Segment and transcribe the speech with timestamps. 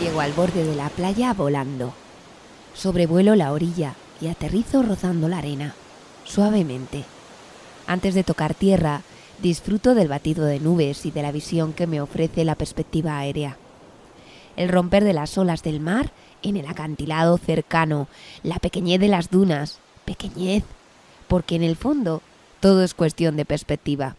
[0.00, 1.92] Llego al borde de la playa volando.
[2.72, 5.74] Sobrevuelo la orilla y aterrizo rozando la arena,
[6.24, 7.04] suavemente.
[7.86, 9.02] Antes de tocar tierra,
[9.42, 13.58] disfruto del batido de nubes y de la visión que me ofrece la perspectiva aérea.
[14.56, 18.08] El romper de las olas del mar en el acantilado cercano,
[18.42, 20.64] la pequeñez de las dunas, pequeñez,
[21.28, 22.22] porque en el fondo
[22.60, 24.16] todo es cuestión de perspectiva.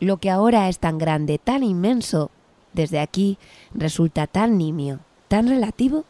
[0.00, 2.30] Lo que ahora es tan grande, tan inmenso,
[2.74, 3.38] desde aquí
[3.72, 5.00] resulta tan nimio,
[5.34, 6.04] tan relativo.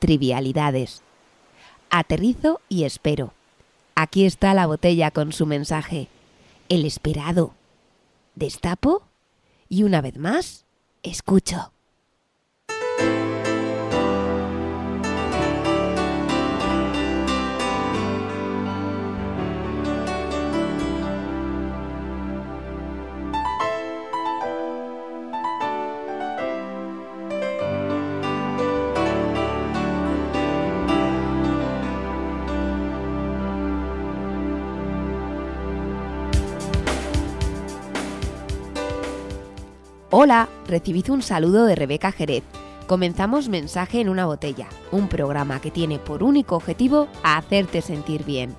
[0.00, 1.02] Trivialidades.
[1.90, 3.34] Aterrizo y espero.
[3.94, 6.08] Aquí está la botella con su mensaje.
[6.68, 7.54] El esperado.
[8.34, 9.04] Destapo
[9.68, 10.64] y una vez más,
[11.04, 11.71] escucho.
[40.14, 42.44] Hola, recibid un saludo de Rebeca Jerez.
[42.86, 48.54] Comenzamos Mensaje en una botella, un programa que tiene por único objetivo hacerte sentir bien.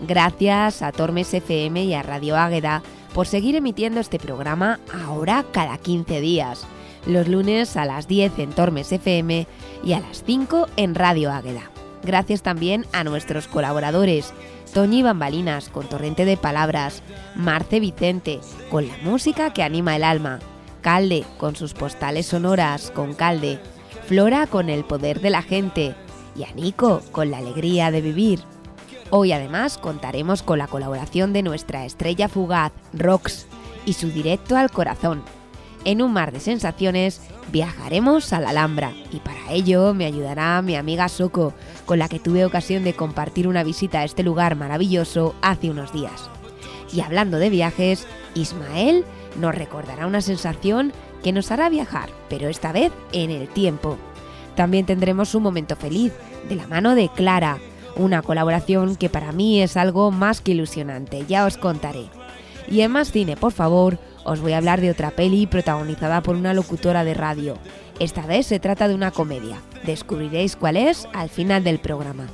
[0.00, 5.76] Gracias a Tormes FM y a Radio Águeda por seguir emitiendo este programa ahora cada
[5.76, 6.66] 15 días,
[7.06, 9.46] los lunes a las 10 en Tormes FM
[9.84, 11.70] y a las 5 en Radio Águeda.
[12.04, 14.32] Gracias también a nuestros colaboradores,
[14.72, 17.02] Toñi Bambalinas con Torrente de Palabras,
[17.34, 20.40] Marce Vicente con la música que anima el alma,
[20.80, 23.60] Calde, con sus postales sonoras con Calde,
[24.06, 25.96] Flora con el poder de la gente
[26.36, 26.48] y a
[27.10, 28.40] con la alegría de vivir.
[29.10, 33.46] Hoy además contaremos con la colaboración de nuestra estrella fugaz, Rox,
[33.84, 35.22] y su directo al corazón.
[35.84, 37.20] En un mar de sensaciones
[37.52, 41.54] viajaremos a la Alhambra y para ello me ayudará mi amiga Soko,
[41.84, 45.92] con la que tuve ocasión de compartir una visita a este lugar maravilloso hace unos
[45.92, 46.28] días.
[46.92, 49.04] Y hablando de viajes, Ismael
[49.40, 50.92] nos recordará una sensación
[51.22, 53.98] que nos hará viajar, pero esta vez en el tiempo.
[54.54, 56.12] También tendremos un momento feliz
[56.48, 57.58] de la mano de Clara,
[57.96, 62.06] una colaboración que para mí es algo más que ilusionante, ya os contaré.
[62.68, 66.36] Y en más cine, por favor, os voy a hablar de otra peli protagonizada por
[66.36, 67.56] una locutora de radio.
[68.00, 69.60] Esta vez se trata de una comedia.
[69.84, 72.26] Descubriréis cuál es al final del programa.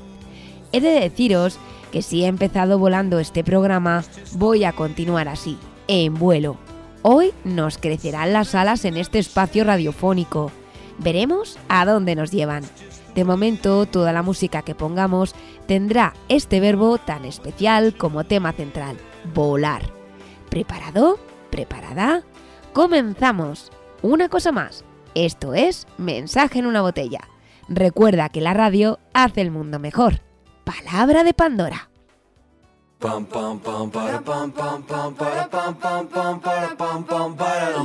[0.72, 1.58] He de deciros
[1.92, 6.56] que si he empezado volando este programa, voy a continuar así, en vuelo.
[7.04, 10.52] Hoy nos crecerán las alas en este espacio radiofónico.
[10.98, 12.62] Veremos a dónde nos llevan.
[13.16, 15.34] De momento, toda la música que pongamos
[15.66, 18.96] tendrá este verbo tan especial como tema central,
[19.34, 19.82] volar.
[20.48, 21.18] ¿Preparado?
[21.50, 22.22] ¿Preparada?
[22.72, 23.72] Comenzamos.
[24.02, 24.84] Una cosa más.
[25.16, 27.28] Esto es Mensaje en una botella.
[27.68, 30.20] Recuerda que la radio hace el mundo mejor.
[30.64, 31.91] Palabra de Pandora.
[33.02, 36.06] Pam pam pam para pam pam para pam pam
[36.38, 37.80] para pam pam para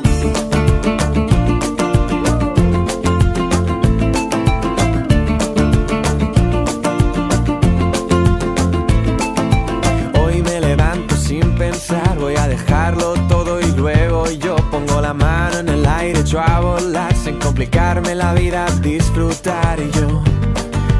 [10.21, 15.57] Hoy me levanto sin pensar, voy a dejarlo todo y luego yo pongo la mano
[15.57, 20.21] en el aire, echo a volar sin complicarme la vida, disfrutar y yo,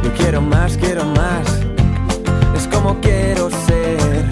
[0.03, 1.66] yo quiero más, quiero más,
[2.57, 4.25] es como quiero ser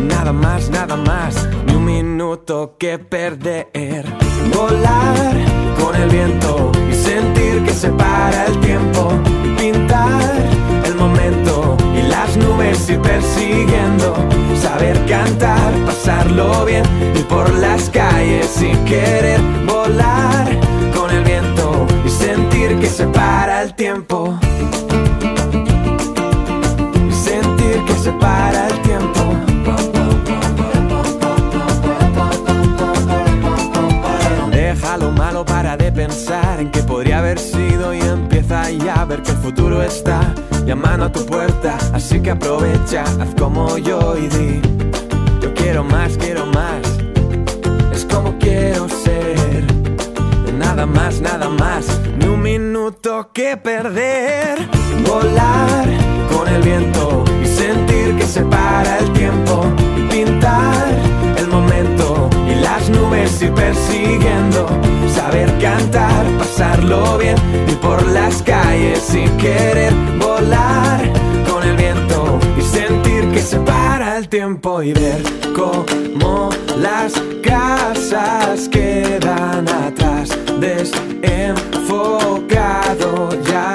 [0.00, 4.04] nada más, nada más, ni un minuto que perder.
[4.54, 5.34] Volar
[5.80, 9.12] con el viento y sentir que se para el tiempo.
[9.58, 10.34] Pintar
[10.84, 14.14] el momento y las nubes ir persiguiendo.
[14.60, 20.46] Saber cantar, pasarlo bien y por las calles sin querer volar
[20.94, 24.38] con el viento y sentir que se para el tiempo.
[39.20, 41.76] Que el futuro está llamando a tu puerta.
[41.92, 44.62] Así que aprovecha, haz como yo y di:
[45.42, 46.80] Yo quiero más, quiero más.
[47.92, 49.64] Es como quiero ser.
[50.56, 54.56] Nada más, nada más, ni un minuto que perder.
[55.06, 55.86] Volar
[56.32, 59.64] con el viento y sentir que se para el tiempo.
[60.10, 61.01] Pintar y
[62.90, 64.66] nubes ir persiguiendo.
[65.14, 67.36] Saber cantar, pasarlo bien
[67.68, 71.00] y por las calles sin querer volar
[71.50, 75.22] con el viento y sentir que se para el tiempo y ver
[75.54, 77.12] cómo las
[77.42, 80.30] casas quedan atrás.
[80.60, 82.12] Desenfocar
[83.42, 83.71] ni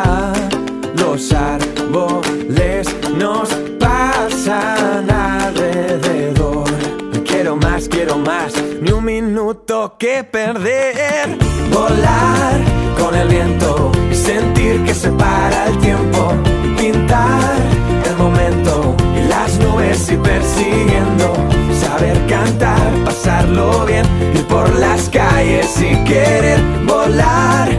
[9.98, 11.38] que perder.
[11.72, 12.60] Volar
[13.00, 16.34] con el viento sentir que se para el tiempo.
[16.78, 17.56] Pintar
[18.10, 21.34] el momento y las nubes y persiguiendo.
[21.80, 24.06] Saber cantar, pasarlo bien,
[24.36, 27.77] ir por las calles y querer volar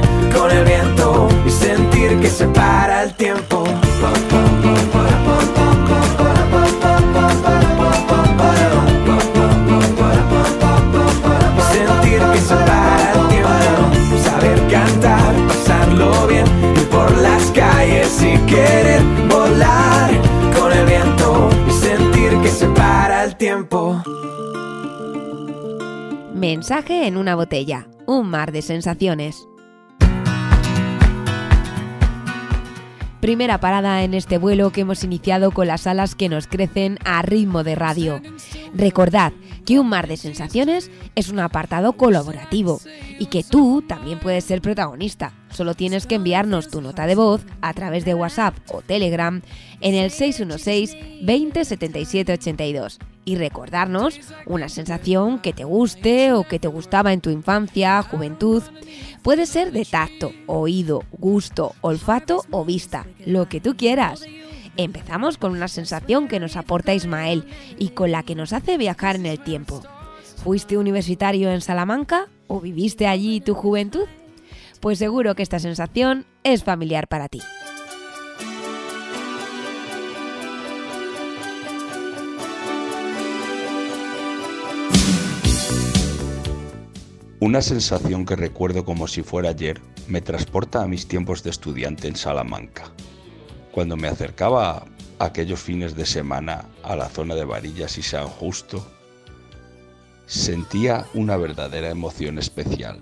[26.58, 29.46] Mensaje en una botella, un mar de sensaciones.
[33.20, 37.22] Primera parada en este vuelo que hemos iniciado con las alas que nos crecen a
[37.22, 38.20] ritmo de radio.
[38.75, 39.32] Recordad
[39.64, 42.81] que un mar de sensaciones es un apartado colaborativo
[43.20, 45.34] y que tú también puedes ser protagonista.
[45.50, 49.43] Solo tienes que enviarnos tu nota de voz a través de WhatsApp o Telegram
[49.80, 56.58] en el 616 20 77 82 y recordarnos una sensación que te guste o que
[56.58, 58.62] te gustaba en tu infancia, juventud.
[59.22, 64.25] Puede ser de tacto, oído, gusto, olfato o vista, lo que tú quieras.
[64.78, 67.44] Empezamos con una sensación que nos aporta Ismael
[67.78, 69.82] y con la que nos hace viajar en el tiempo.
[70.42, 74.06] ¿Fuiste universitario en Salamanca o viviste allí tu juventud?
[74.80, 77.40] Pues seguro que esta sensación es familiar para ti.
[87.40, 92.08] Una sensación que recuerdo como si fuera ayer me transporta a mis tiempos de estudiante
[92.08, 92.90] en Salamanca,
[93.70, 94.85] cuando me acercaba
[95.20, 98.85] aquellos fines de semana a la zona de Varillas y San Justo,
[100.26, 102.99] sentía una verdadera emoción especial.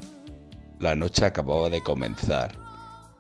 [0.80, 2.58] La noche acababa de comenzar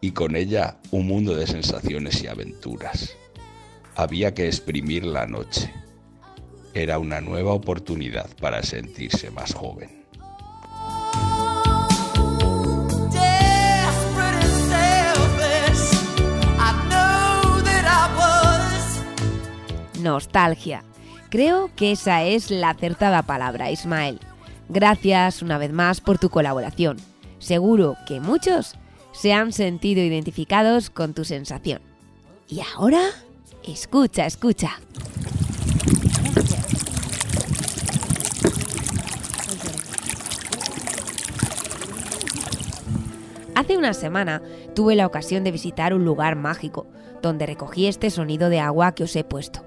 [0.02, 3.16] y con ella un mundo de sensaciones y aventuras.
[3.94, 5.72] Había que exprimir la noche.
[6.74, 9.95] Era una nueva oportunidad para sentirse más joven.
[20.06, 20.84] Nostalgia.
[21.28, 24.20] Creo que esa es la acertada palabra, Ismael.
[24.68, 26.96] Gracias una vez más por tu colaboración.
[27.38, 28.74] Seguro que muchos
[29.12, 31.80] se han sentido identificados con tu sensación.
[32.48, 33.02] Y ahora,
[33.64, 34.78] escucha, escucha.
[43.54, 44.42] Hace una semana
[44.74, 46.86] tuve la ocasión de visitar un lugar mágico,
[47.22, 49.64] donde recogí este sonido de agua que os he puesto.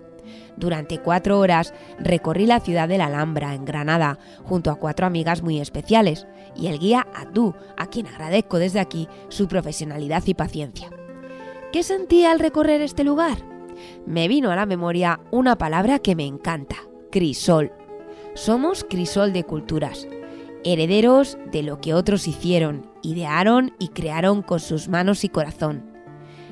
[0.59, 5.41] Durante cuatro horas recorrí la ciudad de la Alhambra, en Granada, junto a cuatro amigas
[5.41, 10.89] muy especiales, y el guía Adu, a quien agradezco desde aquí su profesionalidad y paciencia.
[11.71, 13.37] ¿Qué sentí al recorrer este lugar?
[14.05, 16.75] Me vino a la memoria una palabra que me encanta,
[17.09, 17.71] crisol.
[18.33, 20.09] Somos crisol de culturas,
[20.65, 25.88] herederos de lo que otros hicieron, idearon y crearon con sus manos y corazón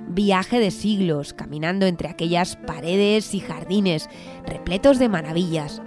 [0.07, 4.09] viaje de siglos caminando entre aquellas paredes y jardines
[4.45, 5.81] repletos de maravillas.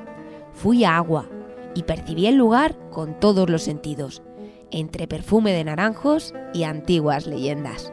[0.52, 1.28] Fui a agua
[1.74, 4.22] y percibí el lugar con todos los sentidos,
[4.70, 7.92] entre perfume de naranjos y antiguas leyendas.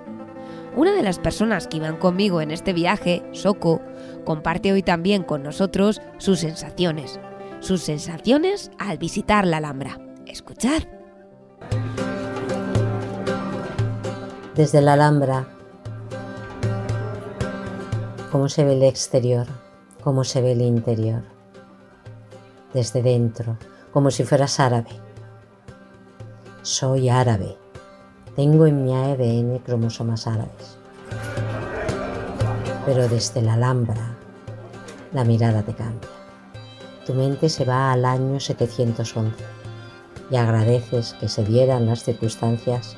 [0.75, 3.81] Una de las personas que iban conmigo en este viaje, Soko,
[4.25, 7.19] comparte hoy también con nosotros sus sensaciones.
[7.61, 9.97] Sus sensaciones al visitar la Alhambra.
[10.27, 10.83] Escuchad.
[14.53, 15.56] Desde la Alhambra
[18.31, 19.47] cómo se ve el exterior,
[20.03, 21.23] cómo se ve el interior,
[22.73, 23.57] desde dentro,
[23.93, 24.89] como si fueras árabe.
[26.61, 27.57] Soy árabe,
[28.35, 30.77] tengo en mi ADN cromosomas árabes.
[32.85, 34.17] Pero desde la Alhambra,
[35.13, 36.09] la mirada te cambia.
[37.05, 39.33] Tu mente se va al año 711
[40.29, 42.97] y agradeces que se dieran las circunstancias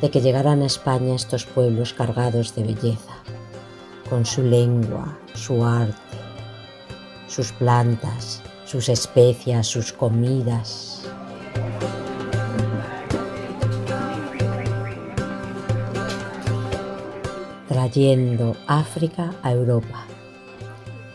[0.00, 3.15] de que llegaran a España estos pueblos cargados de belleza,
[4.06, 5.94] con su lengua, su arte,
[7.28, 11.02] sus plantas, sus especias, sus comidas.
[17.68, 20.06] Trayendo África a Europa,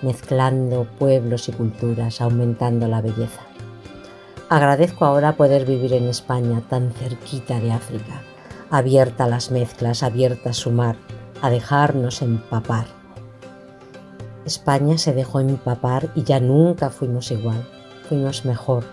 [0.01, 3.41] mezclando pueblos y culturas, aumentando la belleza.
[4.49, 8.21] Agradezco ahora poder vivir en España tan cerquita de África,
[8.69, 10.97] abierta a las mezclas, abierta a su mar,
[11.41, 12.85] a dejarnos empapar.
[14.45, 17.67] España se dejó empapar y ya nunca fuimos igual,
[18.07, 18.83] fuimos mejor.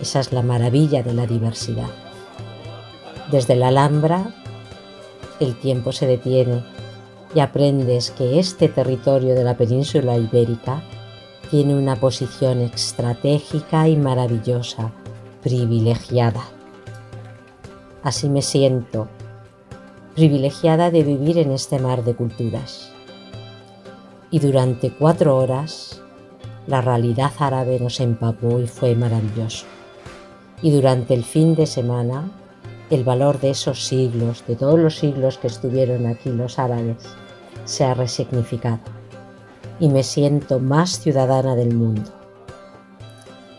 [0.00, 1.90] Esa es la maravilla de la diversidad.
[3.30, 4.34] Desde la Alhambra
[5.40, 6.64] el tiempo se detiene
[7.34, 10.82] y aprendes que este territorio de la península ibérica
[11.50, 14.92] tiene una posición estratégica y maravillosa,
[15.42, 16.42] privilegiada.
[18.02, 19.08] Así me siento,
[20.14, 22.90] privilegiada de vivir en este mar de culturas.
[24.30, 26.02] Y durante cuatro horas
[26.66, 29.66] la realidad árabe nos empapó y fue maravilloso.
[30.62, 32.30] Y durante el fin de semana
[32.90, 36.98] el valor de esos siglos, de todos los siglos que estuvieron aquí los árabes,
[37.64, 38.80] se ha resignificado
[39.80, 42.10] y me siento más ciudadana del mundo.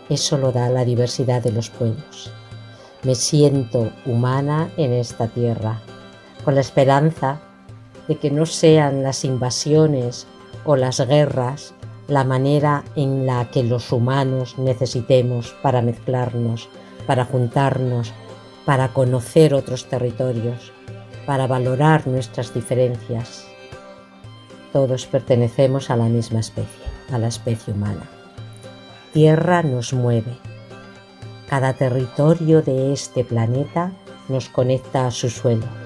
[0.08, 2.32] Eso lo da la diversidad de los pueblos.
[3.04, 5.82] Me siento humana en esta tierra,
[6.44, 7.40] con la esperanza
[8.08, 10.28] de que no sean las invasiones
[10.66, 11.74] o las guerras
[12.08, 16.70] la manera en la que los humanos necesitemos para mezclarnos,
[17.08, 18.14] para juntarnos,
[18.66, 20.74] para conocer otros territorios,
[21.26, 23.46] para valorar nuestras diferencias.
[24.74, 28.04] Todos pertenecemos a la misma especie, a la especie humana.
[29.14, 30.38] Tierra nos mueve.
[31.48, 33.92] Cada territorio de este planeta
[34.28, 35.83] nos conecta a su suelo.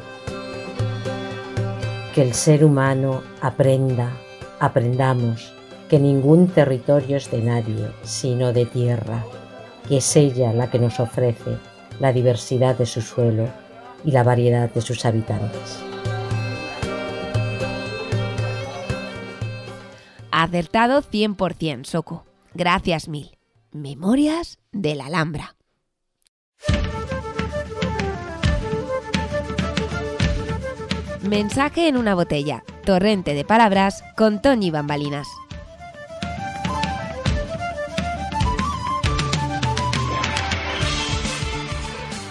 [2.18, 4.12] Que el ser humano aprenda,
[4.60, 5.54] aprendamos
[5.88, 9.24] que ningún territorio es de nadie, sino de tierra,
[9.88, 11.60] que es ella la que nos ofrece
[12.00, 13.48] la diversidad de su suelo
[14.04, 15.78] y la variedad de sus habitantes.
[20.32, 22.26] Acertado 100%, Soco.
[22.56, 23.38] Gracias mil.
[23.72, 25.57] Memorias de la Alhambra.
[31.22, 32.64] Mensaje en una botella.
[32.86, 35.28] Torrente de palabras con Tony Bambalinas.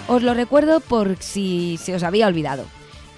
[0.07, 2.63] Os lo recuerdo por si se os había olvidado.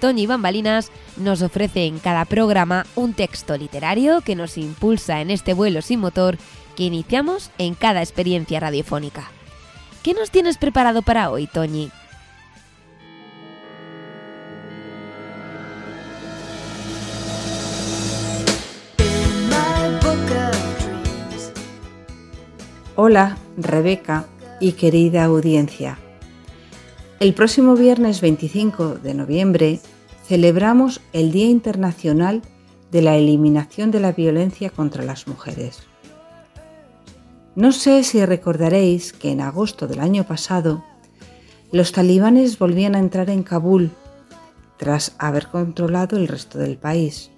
[0.00, 5.54] Toñi Bambalinas nos ofrece en cada programa un texto literario que nos impulsa en este
[5.54, 6.36] vuelo sin motor
[6.74, 9.30] que iniciamos en cada experiencia radiofónica.
[10.02, 11.90] ¿Qué nos tienes preparado para hoy, Toñi?
[23.02, 24.26] Hola, Rebeca
[24.60, 25.98] y querida audiencia.
[27.18, 29.80] El próximo viernes 25 de noviembre
[30.26, 32.42] celebramos el Día Internacional
[32.90, 35.78] de la Eliminación de la Violencia contra las Mujeres.
[37.54, 40.84] No sé si recordaréis que en agosto del año pasado
[41.72, 43.92] los talibanes volvían a entrar en Kabul
[44.76, 47.30] tras haber controlado el resto del país.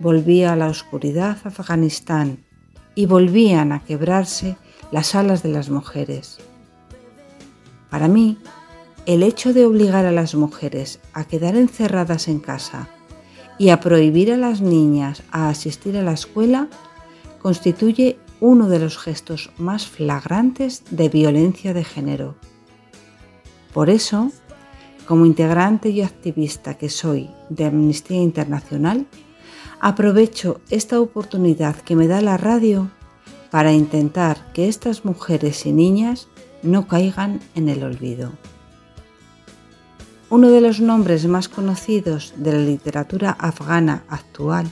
[0.00, 2.46] Volvía a la oscuridad Afganistán
[2.94, 4.56] y volvían a quebrarse
[4.92, 6.38] las alas de las mujeres.
[7.90, 8.38] Para mí,
[9.06, 12.88] el hecho de obligar a las mujeres a quedar encerradas en casa
[13.58, 16.68] y a prohibir a las niñas a asistir a la escuela
[17.40, 22.36] constituye uno de los gestos más flagrantes de violencia de género.
[23.72, 24.30] Por eso,
[25.06, 29.06] como integrante y activista que soy de Amnistía Internacional,
[29.80, 32.90] aprovecho esta oportunidad que me da la radio
[33.52, 36.26] para intentar que estas mujeres y niñas
[36.62, 38.32] no caigan en el olvido.
[40.30, 44.70] Uno de los nombres más conocidos de la literatura afgana actual,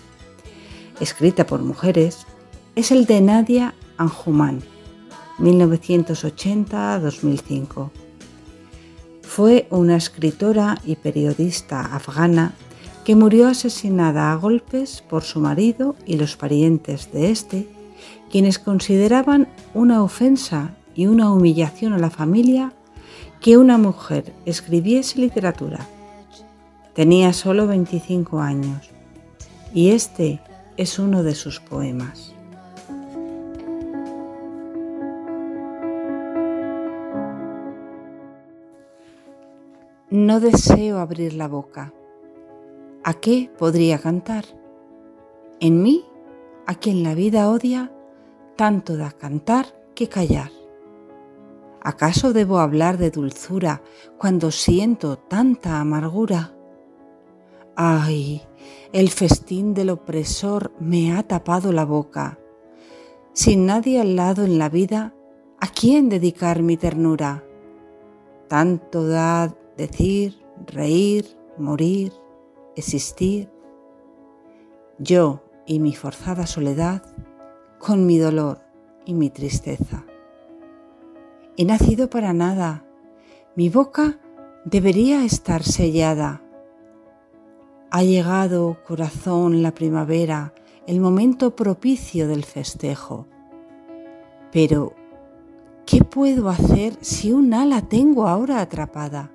[0.99, 2.27] escrita por mujeres,
[2.75, 4.63] es el de Nadia Anjuman,
[5.41, 7.91] 1980-2005.
[9.21, 12.55] Fue una escritora y periodista afgana
[13.05, 17.69] que murió asesinada a golpes por su marido y los parientes de este,
[18.31, 22.73] quienes consideraban una ofensa y una humillación a la familia
[23.41, 25.87] que una mujer escribiese literatura.
[26.95, 28.91] Tenía solo 25 años
[29.75, 30.41] y este
[30.77, 32.35] es uno de sus poemas.
[40.11, 41.93] No deseo abrir la boca.
[43.05, 44.45] ¿A qué podría cantar?
[45.61, 46.05] En mí,
[46.67, 47.93] a quien la vida odia,
[48.61, 49.65] tanto da cantar
[49.95, 50.51] que callar.
[51.81, 53.81] ¿Acaso debo hablar de dulzura
[54.19, 56.53] cuando siento tanta amargura?
[57.75, 58.43] Ay,
[58.93, 62.39] el festín del opresor me ha tapado la boca.
[63.33, 65.15] Sin nadie al lado en la vida,
[65.59, 67.43] ¿a quién dedicar mi ternura?
[68.47, 71.25] Tanto da decir, reír,
[71.57, 72.13] morir,
[72.77, 73.51] existir.
[74.99, 77.03] Yo y mi forzada soledad,
[77.81, 78.61] con mi dolor
[79.05, 80.05] y mi tristeza
[81.61, 82.87] he nacido para nada.
[83.55, 84.19] Mi boca
[84.65, 86.41] debería estar sellada.
[87.91, 90.55] Ha llegado, corazón, la primavera,
[90.87, 93.27] el momento propicio del festejo.
[94.51, 94.95] Pero,
[95.85, 99.31] ¿qué puedo hacer si un ala tengo ahora atrapada?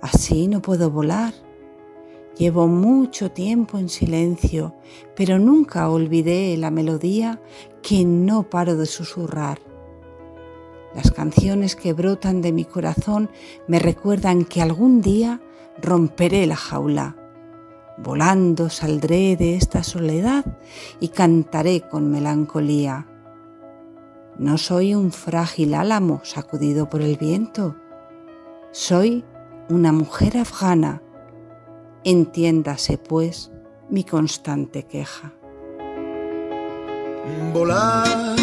[0.00, 1.34] Así no puedo volar.
[2.40, 4.74] Llevo mucho tiempo en silencio,
[5.14, 7.38] pero nunca olvidé la melodía
[7.82, 9.58] que no paro de susurrar.
[10.94, 13.28] Las canciones que brotan de mi corazón
[13.68, 15.42] me recuerdan que algún día
[15.82, 17.14] romperé la jaula.
[17.98, 20.46] Volando saldré de esta soledad
[20.98, 23.06] y cantaré con melancolía.
[24.38, 27.76] No soy un frágil álamo sacudido por el viento.
[28.70, 29.26] Soy
[29.68, 31.02] una mujer afgana.
[32.04, 33.50] Entiéndase, pues,
[33.90, 35.32] mi constante queja.
[37.52, 38.36] Volar,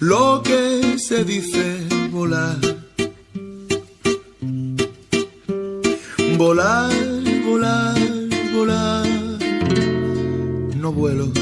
[0.00, 2.58] lo que se dice volar.
[6.36, 6.92] Volar,
[7.46, 7.96] volar,
[8.54, 9.06] volar,
[10.76, 11.32] no vuelo.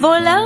[0.00, 0.45] Volar,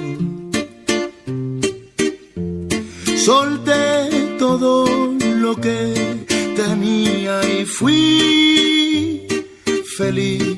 [3.25, 4.87] Solté todo
[5.43, 5.93] lo que
[6.55, 9.27] tenía y fui
[9.95, 10.57] feliz.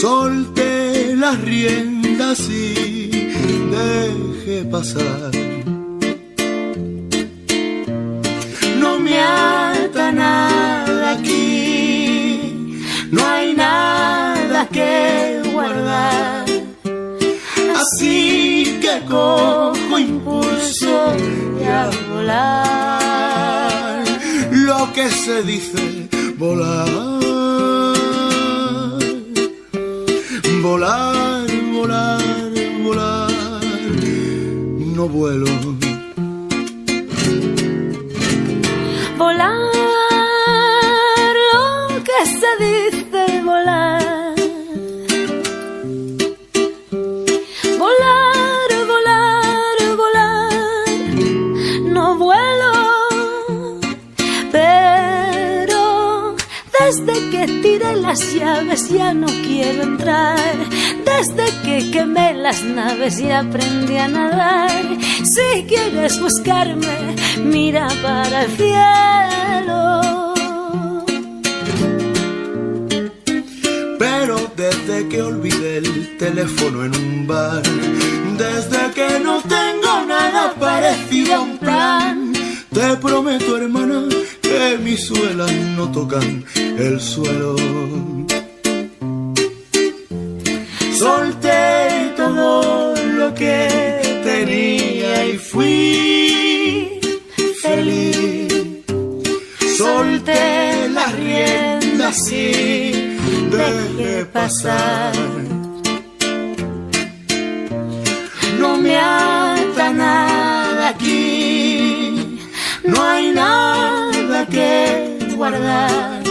[0.00, 3.10] Solté las riendas y
[3.76, 5.30] dejé pasar.
[8.78, 16.46] No me ata nada aquí, no hay nada que guardar.
[17.76, 19.69] Así que cojo
[20.30, 21.16] impulso
[21.60, 24.04] y a volar.
[24.52, 26.88] Lo que se dice volar.
[30.62, 32.22] Volar, volar,
[32.82, 33.30] volar.
[34.96, 35.46] No vuelo.
[39.18, 39.79] Volar,
[58.90, 60.56] ya no quiero entrar.
[61.04, 64.84] Desde que quemé las naves y aprendí a nadar.
[65.24, 70.34] Si quieres buscarme, mira para el cielo.
[73.98, 77.62] Pero desde que olvidé el teléfono en un bar,
[78.38, 82.32] desde que no tengo nada parecido a un plan,
[82.72, 84.04] te prometo, hermana,
[84.40, 87.56] que mis suelas no tocan el suelo.
[91.00, 93.58] Solté todo lo que
[94.22, 97.00] tenía y fui
[97.62, 98.84] feliz.
[99.78, 103.16] Solté las riendas y
[103.56, 105.14] dejé pasar.
[108.58, 112.38] No me ata nada aquí,
[112.84, 116.22] no hay nada que guardar.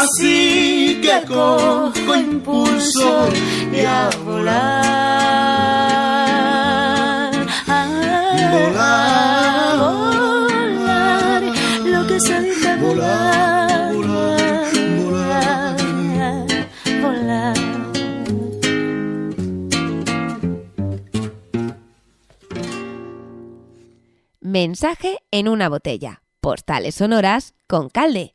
[0.00, 0.83] Así
[1.20, 3.28] que cojo impulso
[3.72, 4.94] y a volar.
[8.52, 9.78] Volar.
[9.78, 11.42] volar,
[11.84, 15.76] lo que se dice volar, volar, volar.
[17.02, 17.56] volar.
[24.40, 26.22] Mensaje en una botella.
[26.40, 28.34] Postales sonoras con Calde.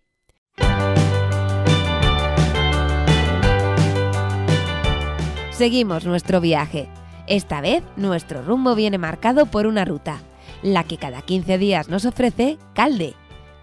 [5.60, 6.88] Seguimos nuestro viaje.
[7.28, 10.22] Esta vez nuestro rumbo viene marcado por una ruta,
[10.64, 13.14] la que cada 15 días nos ofrece Calde.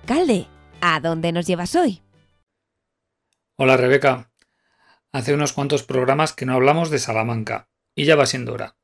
[0.04, 0.46] Calde,
[0.82, 2.02] ¿a dónde nos llevas hoy?
[3.56, 4.30] Hola Rebeca.
[5.10, 8.76] hace unos cuantos programas que no hablamos de Salamanca, y ya va siendo hora.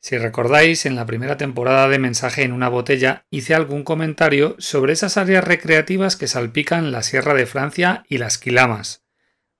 [0.00, 4.94] Si recordáis, en la primera temporada de Mensaje en una botella hice algún comentario sobre
[4.94, 9.04] esas áreas recreativas que salpican la Sierra de Francia y las Quilamas.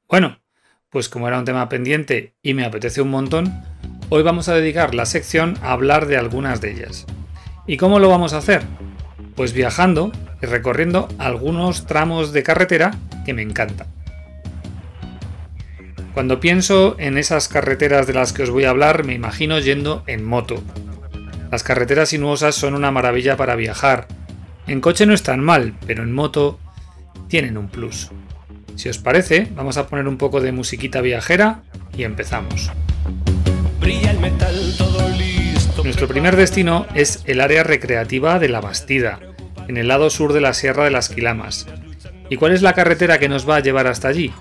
[0.09, 0.45] Bueno,
[0.90, 3.62] pues como era un tema pendiente y me apetece un montón,
[4.09, 7.07] hoy vamos a dedicar la sección a hablar de algunas de ellas.
[7.66, 8.62] ¿Y cómo lo vamos a hacer?
[9.35, 12.94] Pues viajando y recorriendo algunos tramos de carretera
[13.25, 13.88] que me encantan.
[16.14, 20.03] Cuando pienso en esas carreteras de las que os voy a hablar, me imagino yendo
[20.07, 20.62] en moto.
[21.51, 24.07] Las carreteras sinuosas son una maravilla para viajar.
[24.66, 26.59] En coche no están mal, pero en moto
[27.29, 28.11] tienen un plus.
[28.76, 31.62] Si os parece, vamos a poner un poco de musiquita viajera
[31.96, 32.70] y empezamos.
[35.82, 39.20] Nuestro primer destino es el área recreativa de La Bastida,
[39.68, 41.66] en el lado sur de la Sierra de las Quilamas.
[42.30, 44.32] ¿Y cuál es la carretera que nos va a llevar hasta allí?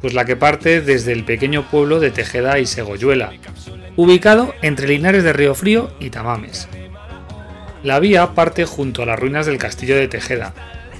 [0.00, 3.32] pues la que parte desde el pequeño pueblo de Tejeda y Segoyuela,
[3.96, 6.68] ubicado entre Linares de Río Frío y Tamames.
[7.82, 10.54] La vía parte junto a las ruinas del castillo de Tejeda.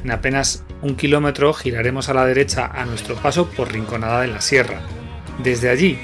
[0.05, 4.41] En apenas un kilómetro giraremos a la derecha a nuestro paso por Rinconada de la
[4.41, 4.81] Sierra.
[5.43, 5.99] Desde allí,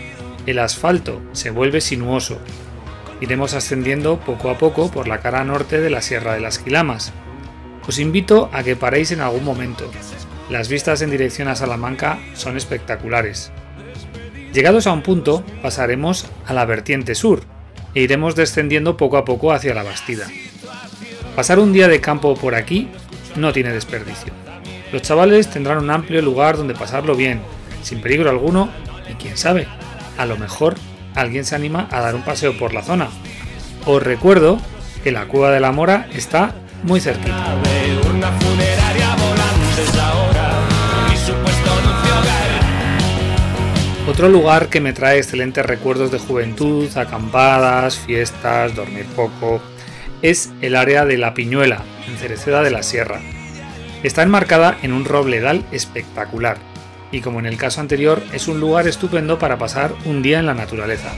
[0.46, 2.38] el asfalto se vuelve sinuoso.
[3.20, 7.12] Iremos ascendiendo poco a poco por la cara norte de la Sierra de las Quilamas.
[7.86, 9.90] Os invito a que paréis en algún momento,
[10.50, 13.50] las vistas en dirección a Salamanca son espectaculares.
[14.52, 17.42] Llegados a un punto, pasaremos a la vertiente sur
[17.94, 20.26] e iremos descendiendo poco a poco hacia la Bastida.
[21.34, 22.90] Pasar un día de campo por aquí
[23.36, 24.32] no tiene desperdicio.
[24.92, 27.40] Los chavales tendrán un amplio lugar donde pasarlo bien,
[27.82, 28.70] sin peligro alguno,
[29.10, 29.66] y quién sabe,
[30.16, 30.76] a lo mejor
[31.14, 33.08] alguien se anima a dar un paseo por la zona.
[33.86, 34.58] Os recuerdo
[35.02, 37.56] que la Cueva de la Mora está muy cerquita.
[44.06, 49.62] Otro lugar que me trae excelentes recuerdos de juventud, acampadas, fiestas, dormir poco,
[50.24, 53.20] es el área de La Piñuela, en Cereceda de la Sierra.
[54.02, 56.56] Está enmarcada en un robledal espectacular,
[57.12, 60.46] y como en el caso anterior, es un lugar estupendo para pasar un día en
[60.46, 61.12] la naturaleza.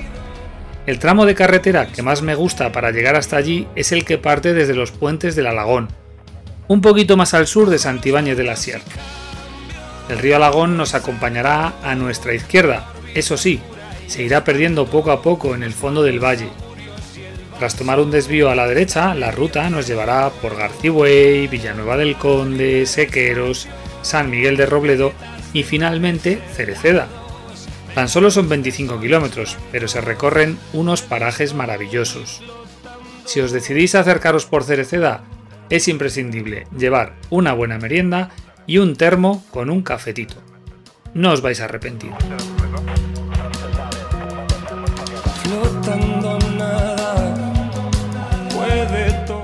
[0.86, 4.18] El tramo de carretera que más me gusta para llegar hasta allí es el que
[4.18, 5.86] parte desde los puentes del Alagón,
[6.66, 8.82] un poquito más al sur de Santibáñez de la Sierra.
[10.08, 13.60] El río Alagón nos acompañará a nuestra izquierda, eso sí,
[14.08, 16.48] se irá perdiendo poco a poco en el fondo del valle.
[17.58, 22.16] Tras tomar un desvío a la derecha, la ruta nos llevará por Garcibuey, Villanueva del
[22.16, 23.66] Conde, Sequeros,
[24.02, 25.12] San Miguel de Robledo
[25.54, 27.08] y finalmente Cereceda.
[27.94, 32.42] Tan solo son 25 kilómetros, pero se recorren unos parajes maravillosos.
[33.24, 35.24] Si os decidís acercaros por Cereceda,
[35.70, 38.30] es imprescindible llevar una buena merienda
[38.66, 40.36] y un termo con un cafetito.
[41.14, 42.12] No os vais a arrepentir.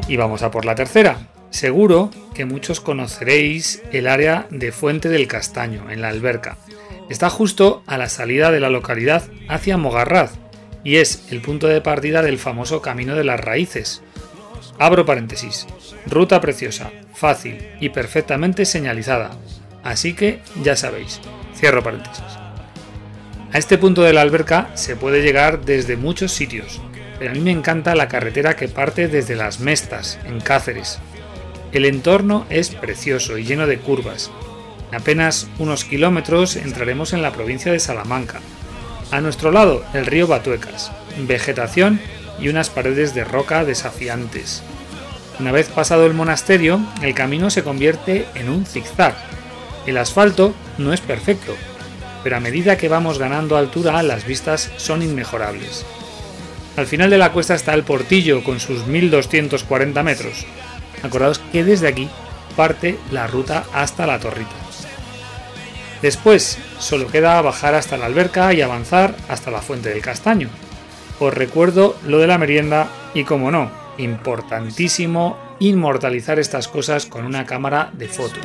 [0.08, 1.28] Y vamos a por la tercera.
[1.50, 6.56] Seguro que muchos conoceréis el área de Fuente del Castaño, en la Alberca.
[7.08, 10.32] Está justo a la salida de la localidad hacia Mogarraz
[10.84, 14.02] y es el punto de partida del famoso Camino de las Raíces.
[14.78, 15.66] Abro paréntesis.
[16.06, 19.30] Ruta preciosa, fácil y perfectamente señalizada.
[19.84, 21.20] Así que ya sabéis.
[21.54, 22.24] Cierro paréntesis.
[23.52, 26.80] A este punto de la alberca se puede llegar desde muchos sitios,
[27.28, 30.98] a mí me encanta la carretera que parte desde Las Mestas, en Cáceres.
[31.72, 34.30] El entorno es precioso y lleno de curvas.
[34.90, 38.40] En apenas unos kilómetros entraremos en la provincia de Salamanca.
[39.11, 42.00] A nuestro lado, el río Batuecas, vegetación
[42.40, 44.62] y unas paredes de roca desafiantes.
[45.38, 49.14] Una vez pasado el monasterio, el camino se convierte en un zigzag.
[49.87, 51.54] El asfalto no es perfecto,
[52.22, 55.85] pero a medida que vamos ganando altura las vistas son inmejorables.
[56.76, 60.46] Al final de la cuesta está el portillo con sus 1240 metros.
[61.02, 62.08] Acordaos que desde aquí
[62.56, 64.50] parte la ruta hasta la torrita.
[66.00, 70.48] Después solo queda bajar hasta la alberca y avanzar hasta la fuente del castaño.
[71.20, 77.46] Os recuerdo lo de la merienda y como no, importantísimo inmortalizar estas cosas con una
[77.46, 78.44] cámara de fotos.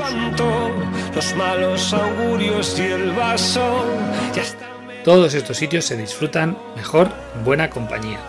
[5.08, 8.20] Todos estos sitios se disfrutan mejor en buena compañía.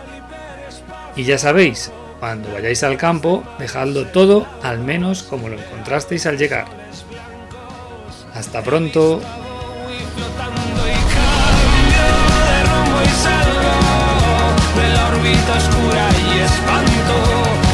[1.16, 6.38] Y ya sabéis, cuando vayáis al campo, dejadlo todo al menos como lo encontrasteis al
[6.38, 6.66] llegar.
[8.32, 9.20] Hasta pronto.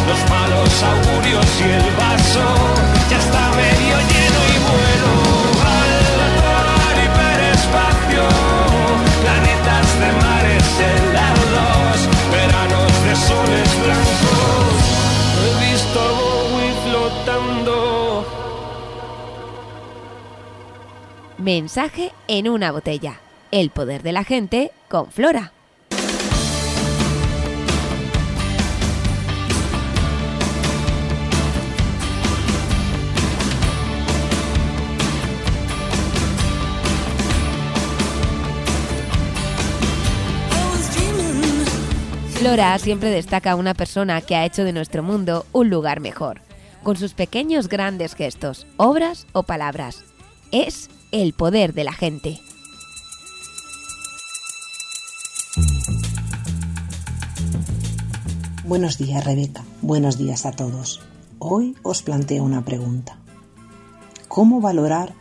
[0.06, 2.74] los malos augurios y el vaso
[21.38, 23.20] Mensaje en una botella.
[23.50, 25.52] El poder de la gente con Flora.
[42.34, 46.42] Flora siempre destaca a una persona que ha hecho de nuestro mundo un lugar mejor
[46.84, 50.04] con sus pequeños grandes gestos, obras o palabras.
[50.52, 52.40] Es el poder de la gente.
[58.64, 59.64] Buenos días, Rebeca.
[59.82, 61.00] Buenos días a todos.
[61.38, 63.18] Hoy os planteo una pregunta.
[64.28, 65.14] ¿Cómo valorar,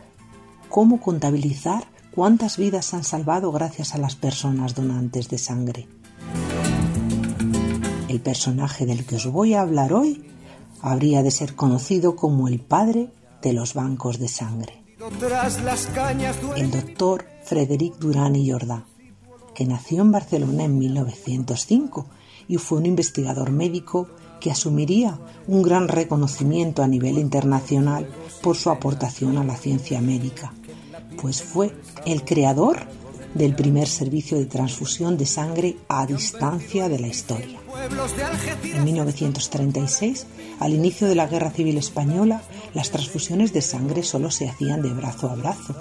[0.68, 5.88] cómo contabilizar cuántas vidas han salvado gracias a las personas donantes de sangre?
[8.08, 10.33] El personaje del que os voy a hablar hoy
[10.84, 13.08] habría de ser conocido como el padre
[13.40, 14.84] de los bancos de sangre.
[16.56, 18.84] El doctor Frederic Durán y Jordá,
[19.54, 22.06] que nació en Barcelona en 1905
[22.48, 24.08] y fue un investigador médico
[24.40, 28.06] que asumiría un gran reconocimiento a nivel internacional
[28.42, 30.52] por su aportación a la ciencia médica,
[31.20, 32.80] pues fue el creador
[33.32, 37.58] del primer servicio de transfusión de sangre a distancia de la historia.
[38.62, 40.26] En 1936,
[40.60, 42.42] al inicio de la Guerra Civil Española,
[42.74, 45.74] las transfusiones de sangre solo se hacían de brazo a brazo.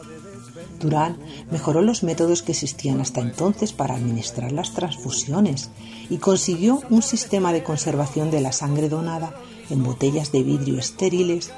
[0.80, 1.18] Durán
[1.52, 5.70] mejoró los métodos que existían hasta entonces para administrar las transfusiones
[6.10, 9.36] y consiguió un sistema de conservación de la sangre donada
[9.70, 11.52] en botellas de vidrio estériles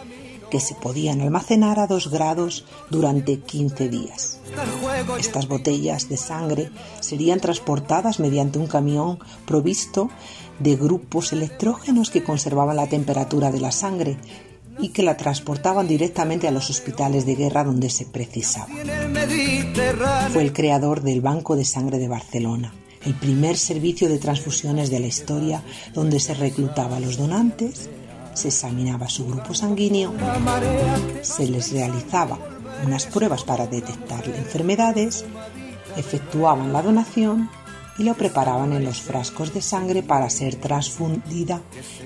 [0.49, 4.39] que se podían almacenar a 2 grados durante 15 días.
[5.19, 10.09] Estas botellas de sangre serían transportadas mediante un camión provisto
[10.59, 14.17] de grupos electrógenos que conservaban la temperatura de la sangre
[14.79, 18.67] y que la transportaban directamente a los hospitales de guerra donde se precisaba.
[20.31, 22.73] Fue el creador del Banco de Sangre de Barcelona,
[23.05, 27.89] el primer servicio de transfusiones de la historia donde se reclutaba a los donantes
[28.35, 30.13] se examinaba su grupo sanguíneo,
[31.21, 32.37] se les realizaba
[32.85, 35.25] unas pruebas para detectar enfermedades,
[35.97, 37.49] efectuaban la donación
[37.97, 41.61] y lo preparaban en los frascos de sangre para ser transfundida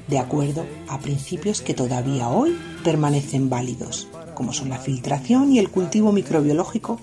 [0.07, 5.69] de acuerdo a principios que todavía hoy permanecen válidos, como son la filtración y el
[5.69, 6.99] cultivo microbiológico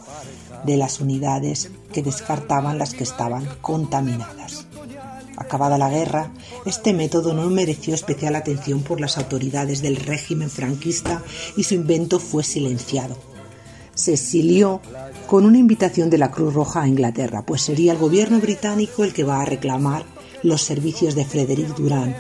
[0.65, 4.66] de las unidades que descartaban las que estaban contaminadas.
[5.37, 6.31] Acabada la guerra,
[6.65, 11.23] este método no mereció especial atención por las autoridades del régimen franquista
[11.57, 13.17] y su invento fue silenciado.
[13.95, 14.81] Se exilió
[15.27, 19.13] con una invitación de la Cruz Roja a Inglaterra, pues sería el gobierno británico el
[19.13, 20.05] que va a reclamar
[20.43, 22.17] los servicios de Frederick Durán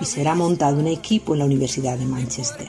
[0.00, 2.68] y será montado un equipo en la Universidad de Manchester.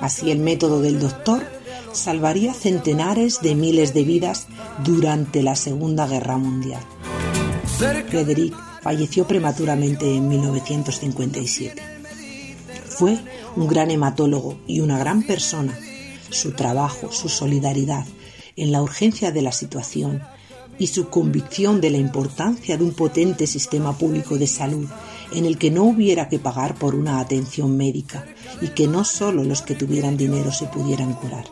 [0.00, 1.44] Así el método del doctor
[1.92, 4.46] salvaría centenares de miles de vidas
[4.84, 6.82] durante la Segunda Guerra Mundial.
[7.78, 8.54] Frederick
[8.88, 11.82] falleció prematuramente en 1957.
[12.88, 13.18] Fue
[13.54, 15.78] un gran hematólogo y una gran persona.
[16.30, 18.06] Su trabajo, su solidaridad
[18.56, 20.22] en la urgencia de la situación
[20.78, 24.88] y su convicción de la importancia de un potente sistema público de salud
[25.32, 28.24] en el que no hubiera que pagar por una atención médica
[28.62, 31.44] y que no solo los que tuvieran dinero se pudieran curar.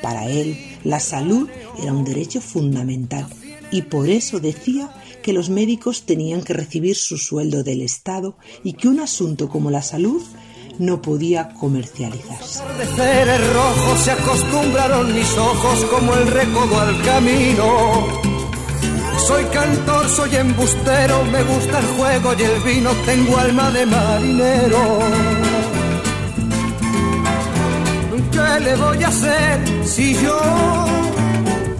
[0.00, 1.48] Para él, la salud
[1.82, 3.26] era un derecho fundamental
[3.70, 4.90] y por eso decía
[5.22, 9.70] que los médicos tenían que recibir su sueldo del Estado y que un asunto como
[9.70, 10.22] la salud
[10.78, 12.62] no podía comercializarse.
[12.62, 18.06] rojo se acostumbraron mis ojos como el recodo al camino.
[19.26, 24.98] Soy cantor, soy embustero, me gusta el juego y el vino, tengo alma de marinero.
[28.30, 31.07] ¿Qué le voy a hacer si yo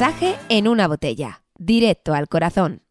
[0.00, 2.82] Mensaje en una botella, directo al corazón.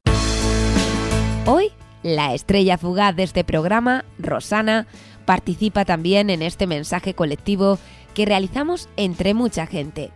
[1.45, 1.71] Hoy,
[2.03, 4.87] la estrella fugaz de este programa, Rosana,
[5.23, 7.79] participa también en este mensaje colectivo
[8.13, 10.11] que realizamos entre mucha gente.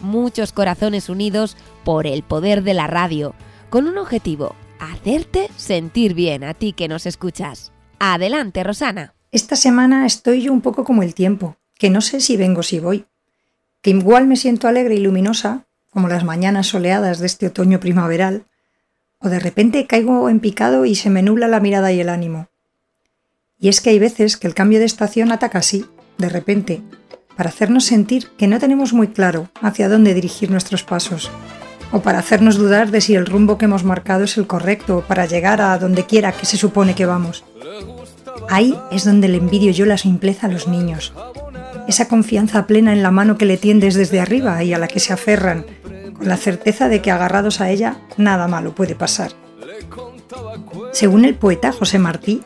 [0.00, 3.34] Muchos corazones unidos por el poder de la radio,
[3.68, 7.72] con un objetivo, hacerte sentir bien a ti que nos escuchas.
[7.98, 9.16] Adelante, Rosana.
[9.32, 12.78] Esta semana estoy yo un poco como el tiempo, que no sé si vengo si
[12.78, 13.04] voy.
[13.82, 15.65] Que igual me siento alegre y luminosa,
[15.96, 18.44] como las mañanas soleadas de este otoño primaveral,
[19.18, 22.48] o de repente caigo en picado y se me nubla la mirada y el ánimo.
[23.58, 25.86] Y es que hay veces que el cambio de estación ataca así,
[26.18, 26.82] de repente,
[27.34, 31.30] para hacernos sentir que no tenemos muy claro hacia dónde dirigir nuestros pasos,
[31.92, 35.24] o para hacernos dudar de si el rumbo que hemos marcado es el correcto para
[35.24, 37.42] llegar a donde quiera que se supone que vamos.
[38.50, 41.14] Ahí es donde le envidio yo la simpleza a los niños,
[41.88, 45.00] esa confianza plena en la mano que le tiendes desde arriba y a la que
[45.00, 45.66] se aferran,
[46.16, 49.32] con la certeza de que agarrados a ella nada malo puede pasar.
[50.92, 52.42] Según el poeta José Martí,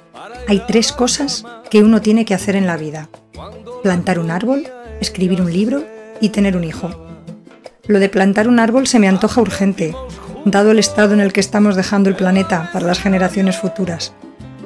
[0.49, 3.09] hay tres cosas que uno tiene que hacer en la vida.
[3.83, 4.69] Plantar un árbol,
[5.01, 5.85] escribir un libro
[6.21, 6.91] y tener un hijo.
[7.87, 9.95] Lo de plantar un árbol se me antoja urgente,
[10.45, 14.13] dado el estado en el que estamos dejando el planeta para las generaciones futuras.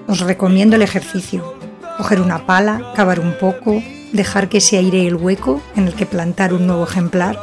[0.06, 1.54] Os recomiendo el ejercicio.
[1.96, 3.82] Coger una pala, cavar un poco,
[4.14, 7.38] dejar que se aire el hueco en el que plantar un nuevo ejemplar,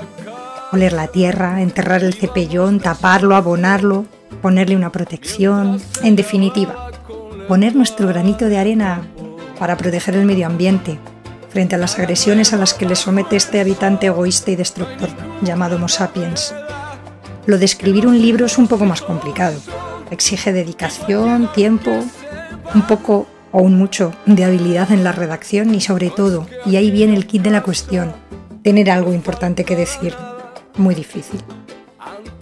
[0.71, 4.05] oler la tierra, enterrar el cepellón, taparlo, abonarlo,
[4.41, 6.89] ponerle una protección, en definitiva,
[7.47, 9.01] poner nuestro granito de arena
[9.59, 10.97] para proteger el medio ambiente
[11.49, 15.09] frente a las agresiones a las que le somete este habitante egoísta y destructor
[15.41, 16.55] llamado Homo sapiens.
[17.45, 19.59] Lo de escribir un libro es un poco más complicado.
[20.09, 21.91] Exige dedicación, tiempo,
[22.73, 23.27] un poco
[23.59, 27.41] un mucho de habilidad en la redacción y sobre todo, y ahí viene el kit
[27.41, 28.13] de la cuestión,
[28.63, 30.15] tener algo importante que decir.
[30.77, 31.41] Muy difícil.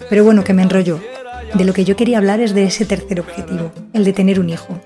[0.10, 1.00] Pero bueno, que me enrollo.
[1.54, 4.50] De lo que yo quería hablar es de ese tercer objetivo, el de tener un
[4.50, 4.80] hijo.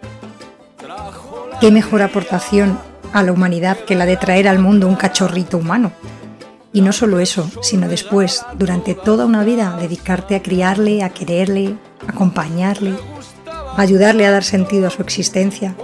[1.60, 2.80] ¿Qué mejor aportación
[3.12, 5.92] a la humanidad que la de traer al mundo un cachorrito humano?
[6.72, 11.76] Y no solo eso, sino después, durante toda una vida, dedicarte a criarle, a quererle,
[12.08, 12.94] acompañarle,
[13.78, 15.76] ayudarle a dar sentido a su existencia,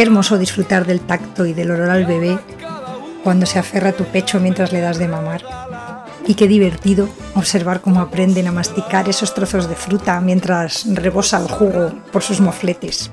[0.00, 2.38] Qué hermoso disfrutar del tacto y del olor al bebé
[3.22, 5.42] cuando se aferra a tu pecho mientras le das de mamar.
[6.26, 11.48] Y qué divertido observar cómo aprenden a masticar esos trozos de fruta mientras rebosa el
[11.48, 13.10] jugo por sus mofletes.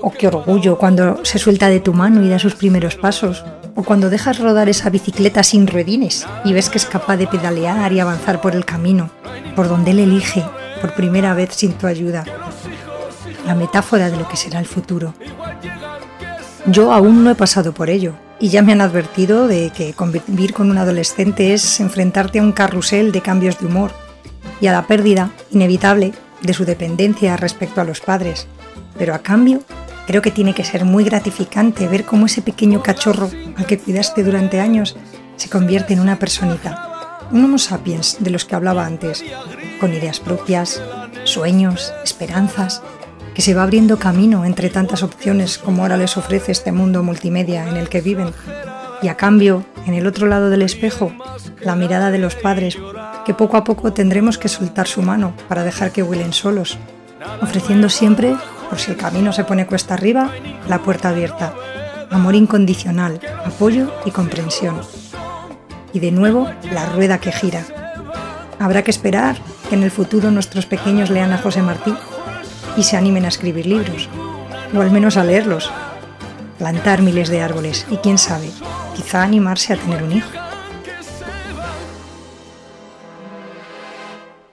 [0.00, 3.44] O qué orgullo cuando se suelta de tu mano y da sus primeros pasos.
[3.74, 7.92] O cuando dejas rodar esa bicicleta sin ruedines y ves que es capaz de pedalear
[7.92, 9.10] y avanzar por el camino,
[9.54, 10.42] por donde él elige,
[10.80, 12.24] por primera vez sin tu ayuda
[13.46, 15.14] la metáfora de lo que será el futuro.
[16.66, 20.52] Yo aún no he pasado por ello y ya me han advertido de que convivir
[20.52, 23.92] con un adolescente es enfrentarte a un carrusel de cambios de humor
[24.60, 28.48] y a la pérdida inevitable de su dependencia respecto a los padres.
[28.98, 29.62] Pero a cambio,
[30.06, 34.22] creo que tiene que ser muy gratificante ver cómo ese pequeño cachorro al que cuidaste
[34.22, 34.96] durante años
[35.36, 39.24] se convierte en una personita, un Homo sapiens de los que hablaba antes,
[39.80, 40.80] con ideas propias,
[41.24, 42.82] sueños, esperanzas
[43.36, 47.68] que se va abriendo camino entre tantas opciones como ahora les ofrece este mundo multimedia
[47.68, 48.32] en el que viven.
[49.02, 51.12] Y a cambio, en el otro lado del espejo,
[51.60, 52.78] la mirada de los padres,
[53.26, 56.78] que poco a poco tendremos que soltar su mano para dejar que huelen solos,
[57.42, 58.34] ofreciendo siempre,
[58.70, 60.30] por si el camino se pone cuesta arriba,
[60.66, 61.52] la puerta abierta,
[62.10, 64.80] amor incondicional, apoyo y comprensión.
[65.92, 67.66] Y de nuevo, la rueda que gira.
[68.58, 69.36] Habrá que esperar
[69.68, 71.94] que en el futuro nuestros pequeños lean a José Martí
[72.76, 74.08] y se animen a escribir libros,
[74.74, 75.70] o al menos a leerlos,
[76.58, 78.50] plantar miles de árboles y quién sabe,
[78.94, 80.30] quizá animarse a tener un hijo.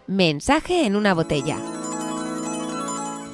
[0.08, 1.58] Mensaje en una botella.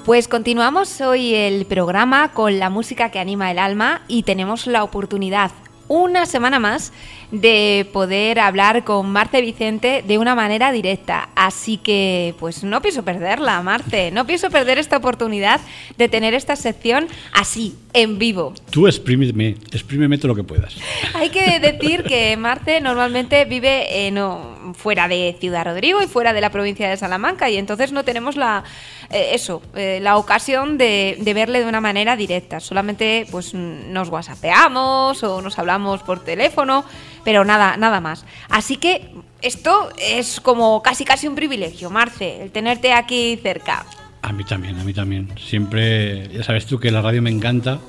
[0.05, 4.83] Pues continuamos hoy el programa con la música que anima el alma y tenemos la
[4.83, 5.51] oportunidad
[5.89, 6.93] una semana más
[7.31, 11.29] de poder hablar con Marte Vicente de una manera directa.
[11.35, 14.11] Así que, pues no pienso perderla, Marte.
[14.11, 15.59] No pienso perder esta oportunidad
[15.97, 18.53] de tener esta sección así, en vivo.
[18.69, 20.75] Tú exprímeme, exprímeme todo lo que puedas.
[21.15, 24.19] Hay que decir que Marte normalmente vive en
[24.75, 28.35] fuera de Ciudad Rodrigo y fuera de la provincia de Salamanca y entonces no tenemos
[28.37, 28.63] la
[29.11, 32.59] eh, eso, eh, la ocasión de, de, verle de una manera directa.
[32.59, 36.85] Solamente pues nos whatsappeamos o nos hablamos por teléfono,
[37.23, 38.25] pero nada, nada más.
[38.49, 39.09] Así que
[39.41, 43.85] esto es como casi casi un privilegio, Marce, el tenerte aquí cerca.
[44.21, 45.29] A mí también, a mí también.
[45.39, 47.79] Siempre, ya sabes tú que la radio me encanta,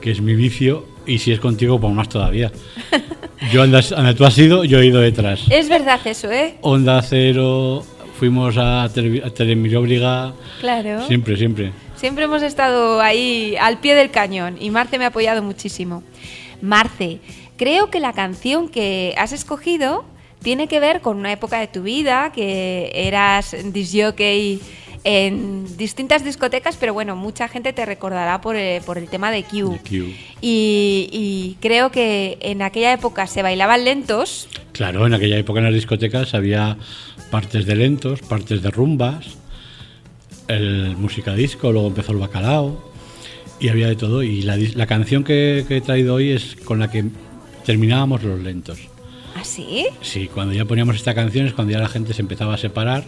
[0.00, 2.52] que es mi vicio, y si es contigo, pues más todavía.
[3.52, 5.42] Yo andas, tú has ido, yo he ido detrás.
[5.50, 6.56] Es verdad eso, ¿eh?
[6.62, 7.84] Onda Cero,
[8.16, 11.06] fuimos a, tele, a Claro.
[11.06, 11.72] Siempre, siempre.
[11.96, 16.02] Siempre hemos estado ahí al pie del cañón y Marce me ha apoyado muchísimo.
[16.60, 17.20] Marce,
[17.56, 20.04] creo que la canción que has escogido
[20.42, 24.60] tiene que ver con una época de tu vida que eras disjockey
[25.08, 29.44] en distintas discotecas, pero bueno, mucha gente te recordará por el, por el tema de
[29.44, 29.78] Q.
[30.40, 34.48] Y, creo que en aquella época se bailaban lentos.
[34.72, 36.76] Claro, en aquella época en las discotecas había
[37.36, 39.36] partes de lentos, partes de rumbas,
[40.48, 42.90] el música disco, luego empezó el bacalao
[43.60, 44.22] y había de todo.
[44.22, 47.04] Y la, canción que, que he traído hoy es con la que
[47.66, 48.78] terminábamos los lentos.
[49.36, 49.84] ¿Ah, sí?
[50.00, 53.04] Sí, cuando ya poníamos esta canción es cuando ya la gente se empezaba a separar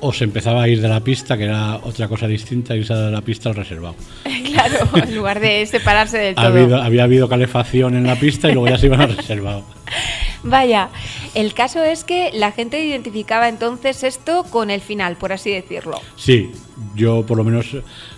[0.00, 3.10] o se empezaba a ir de la pista, que era otra cosa distinta, irse de
[3.10, 3.96] la pista al reservado.
[4.44, 6.82] claro, en lugar de separarse del todo.
[6.82, 9.64] había habido calefacción en la pista y luego ya se iban al reservado.
[10.42, 10.90] Vaya,
[11.34, 16.00] el caso es que la gente identificaba entonces esto con el final, por así decirlo.
[16.16, 16.50] Sí,
[16.94, 17.66] yo por lo menos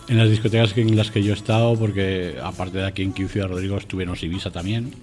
[0.09, 3.49] en las discotecas en las que yo he estado, porque aparte de aquí en Ciudad
[3.49, 4.95] Rodrigo estuve en Osibisa también,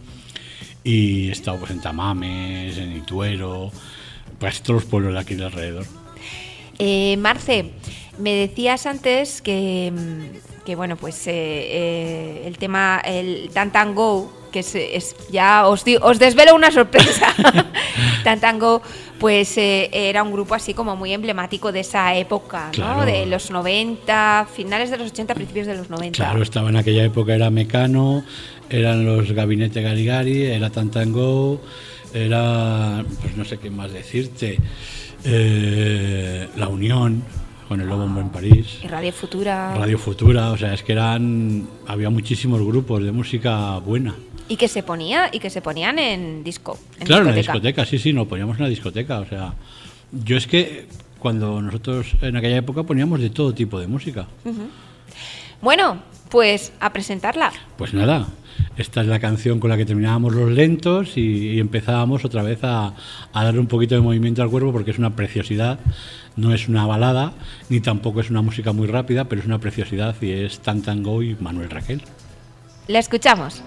[0.84, 3.72] y he estado pues en Tamames, en Ituero,
[4.40, 5.86] pues todos los pueblos de aquí de alrededor.
[6.78, 7.72] Eh, Marce,
[8.20, 9.92] me decías antes que,
[10.66, 16.56] que bueno, pues eh, eh, el tema, el Tantango, que es, ya os, os desvelo
[16.56, 17.28] una sorpresa.
[18.24, 18.82] Tantango,
[19.20, 23.06] pues eh, era un grupo así como muy emblemático de esa época, ¿no?
[23.06, 26.16] De los 90, finales de los 80, principios de los 90.
[26.16, 28.24] Claro, estaba en aquella época, era Mecano,
[28.70, 31.60] eran los Gabinete Garigari, era Tantango,
[32.14, 34.58] era, pues no sé qué más decirte.
[35.26, 37.24] Eh, la Unión
[37.68, 38.80] con el Lobo en París.
[38.82, 39.76] Y Radio Futura.
[39.76, 44.16] Radio Futura, o sea, es que eran había muchísimos grupos de música buena.
[44.48, 46.78] Y que se ponía y que se ponían en disco.
[47.04, 49.54] claro, en la discoteca, sí, sí, nos poníamos en la discoteca, o sea,
[50.12, 50.88] yo es que
[51.20, 54.28] cuando nosotros en aquella época poníamos de todo tipo de música.
[55.62, 57.52] Bueno, pues a presentarla.
[57.78, 58.28] Pues nada,
[58.78, 62.94] esta es la canción con la que terminábamos los lentos y, empezábamos otra vez a,
[63.34, 65.80] a, darle un poquito de movimiento al cuerpo porque es una preciosidad.
[66.36, 67.34] No es una balada,
[67.70, 71.36] ni tampoco es una música muy rápida, pero es una preciosidad y es Tantango y
[71.40, 72.04] Manuel Raquel.
[72.88, 73.64] La escuchamos.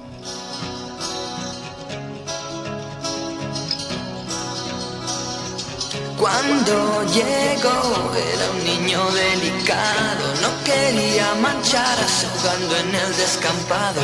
[6.31, 14.03] Cuando llegó era un niño delicado, no quería mancharse jugando en el descampado.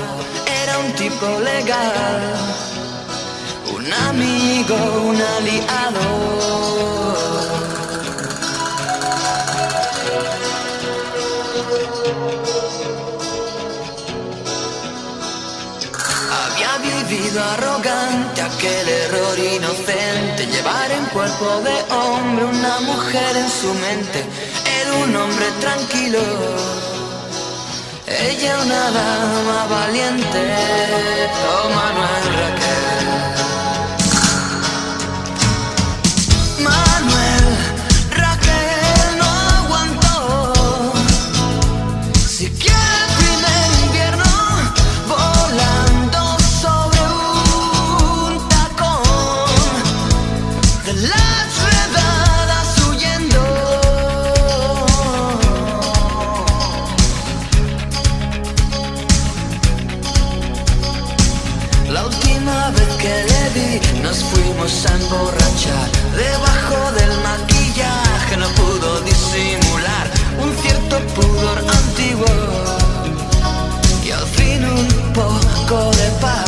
[0.63, 2.35] Era un tipo legal,
[3.77, 4.75] un amigo,
[5.11, 6.05] un aliado.
[16.41, 20.34] Había vivido arrogante aquel error inocente,
[20.65, 24.25] llevar en cuerpo de hombre una mujer en su mente.
[24.81, 26.21] Era un hombre tranquilo,
[28.07, 30.57] ella una dama valiente,
[31.51, 33.34] oh Manuel Raquel.
[75.67, 76.44] Poco de paz.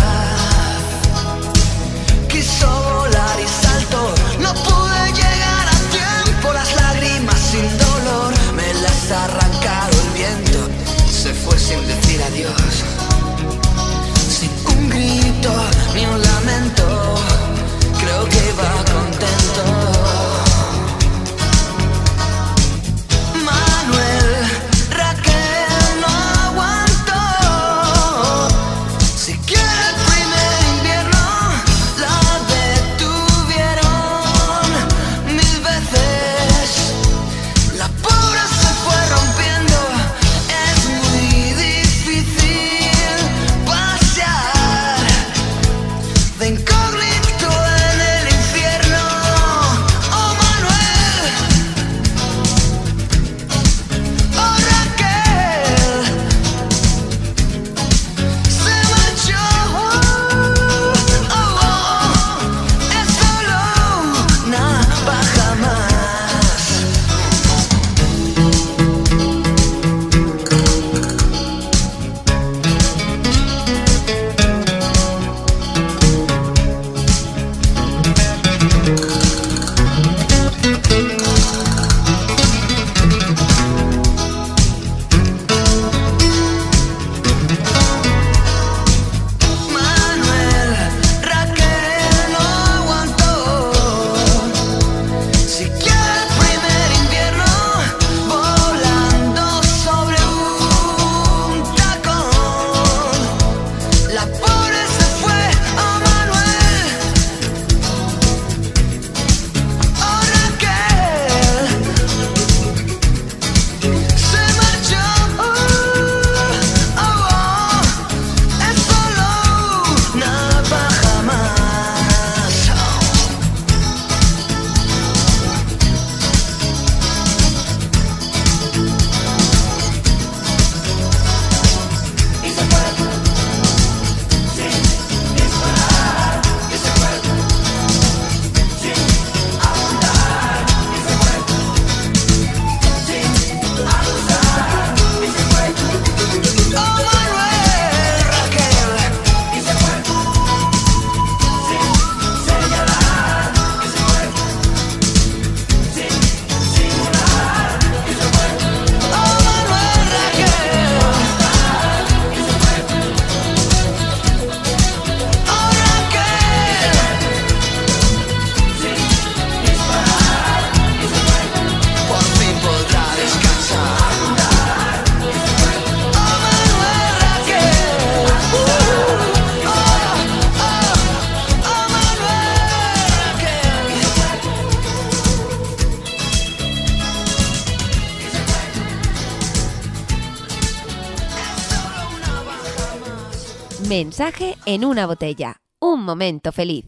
[193.98, 195.56] Mensaje en una botella.
[195.80, 196.84] Un momento feliz.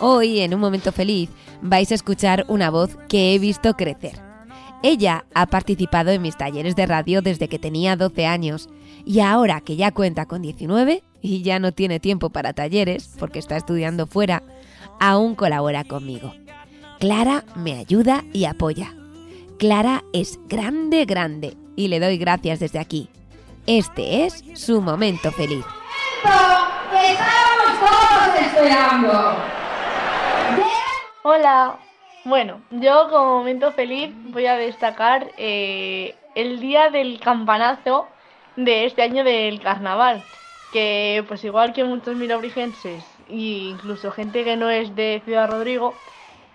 [0.00, 1.30] Hoy, en un momento feliz,
[1.62, 4.20] vais a escuchar una voz que he visto crecer.
[4.82, 8.68] Ella ha participado en mis talleres de radio desde que tenía 12 años
[9.04, 13.38] y ahora que ya cuenta con 19 y ya no tiene tiempo para talleres porque
[13.38, 14.42] está estudiando fuera,
[14.98, 16.34] aún colabora conmigo.
[16.98, 18.94] Clara me ayuda y apoya.
[19.58, 23.10] Clara es grande, grande y le doy gracias desde aquí.
[23.66, 25.64] Este es su momento feliz.
[26.22, 29.36] ¡Estamos todos esperando!
[31.22, 31.78] Hola.
[32.24, 38.08] Bueno, yo como momento feliz voy a destacar eh, el día del campanazo
[38.56, 40.24] de este año del carnaval,
[40.72, 45.94] que pues igual que muchos milobrigenses e incluso gente que no es de Ciudad Rodrigo,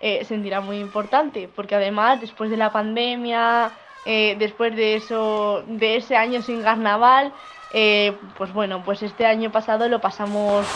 [0.02, 3.70] eh, sentirá muy importante, porque además después de la pandemia,
[4.04, 7.32] eh, después de eso, de ese año sin carnaval,
[7.72, 10.66] eh, pues bueno, pues este año pasado lo pasamos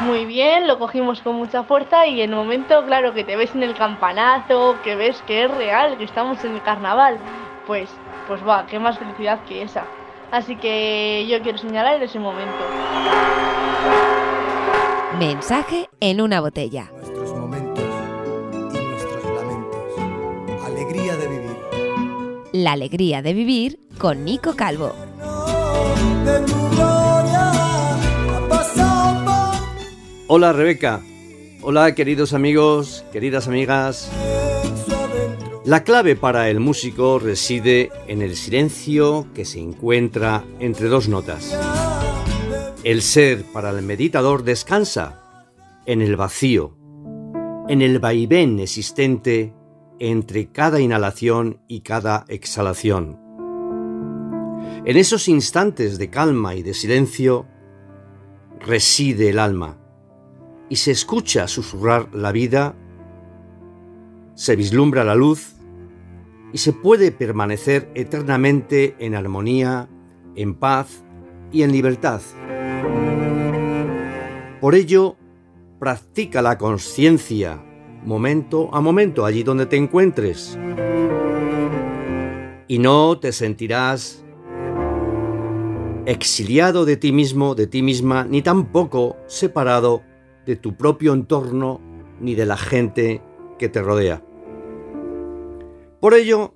[0.00, 3.54] muy bien, lo cogimos con mucha fuerza y en el momento, claro, que te ves
[3.54, 7.18] en el campanazo, que ves que es real, que estamos en el carnaval,
[7.66, 7.88] pues,
[8.26, 9.84] pues va, qué más felicidad que esa.
[10.32, 12.64] Así que yo quiero señalar ese momento.
[15.18, 16.90] Mensaje en una botella.
[22.52, 24.92] La alegría de vivir con Nico Calvo.
[30.26, 31.00] Hola Rebeca.
[31.62, 34.10] Hola queridos amigos, queridas amigas.
[35.64, 41.58] La clave para el músico reside en el silencio que se encuentra entre dos notas.
[42.84, 45.46] El ser para el meditador descansa
[45.86, 46.76] en el vacío,
[47.68, 49.54] en el vaivén existente
[50.04, 53.20] entre cada inhalación y cada exhalación.
[54.84, 57.46] En esos instantes de calma y de silencio
[58.58, 59.78] reside el alma
[60.68, 62.74] y se escucha susurrar la vida,
[64.34, 65.54] se vislumbra la luz
[66.52, 69.88] y se puede permanecer eternamente en armonía,
[70.34, 71.04] en paz
[71.52, 72.20] y en libertad.
[74.60, 75.16] Por ello,
[75.78, 77.62] practica la conciencia
[78.04, 80.58] momento a momento allí donde te encuentres.
[82.68, 84.24] Y no te sentirás
[86.06, 90.02] exiliado de ti mismo, de ti misma, ni tampoco separado
[90.46, 91.80] de tu propio entorno
[92.20, 93.22] ni de la gente
[93.58, 94.22] que te rodea.
[96.00, 96.54] Por ello,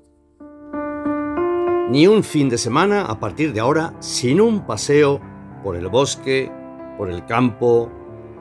[1.90, 5.20] ni un fin de semana a partir de ahora sin un paseo
[5.62, 6.51] por el bosque,
[6.99, 7.90] por el campo,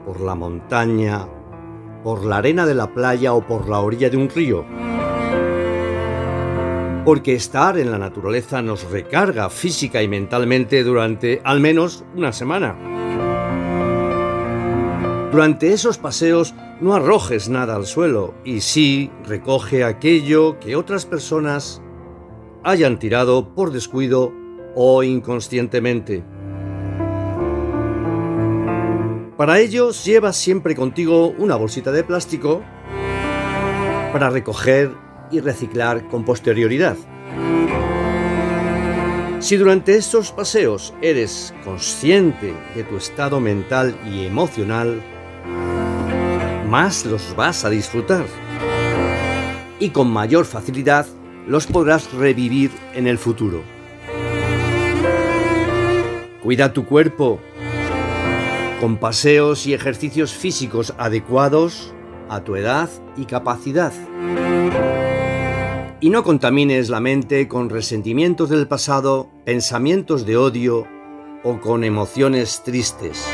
[0.04, 1.28] por la montaña,
[2.06, 4.64] por la arena de la playa o por la orilla de un río.
[7.04, 12.76] Porque estar en la naturaleza nos recarga física y mentalmente durante al menos una semana.
[15.32, 21.82] Durante esos paseos no arrojes nada al suelo y sí recoge aquello que otras personas
[22.62, 24.32] hayan tirado por descuido
[24.76, 26.22] o inconscientemente.
[29.36, 32.62] Para ello llevas siempre contigo una bolsita de plástico
[34.10, 34.92] para recoger
[35.30, 36.96] y reciclar con posterioridad.
[39.40, 45.02] Si durante estos paseos eres consciente de tu estado mental y emocional,
[46.70, 48.24] más los vas a disfrutar.
[49.78, 51.06] Y con mayor facilidad
[51.46, 53.62] los podrás revivir en el futuro.
[56.42, 57.38] Cuida tu cuerpo
[58.80, 61.94] con paseos y ejercicios físicos adecuados
[62.28, 63.92] a tu edad y capacidad.
[66.00, 70.86] Y no contamines la mente con resentimientos del pasado, pensamientos de odio
[71.42, 73.26] o con emociones tristes.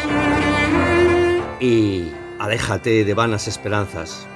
[1.61, 2.05] Y
[2.39, 4.27] aléjate de vanas esperanzas.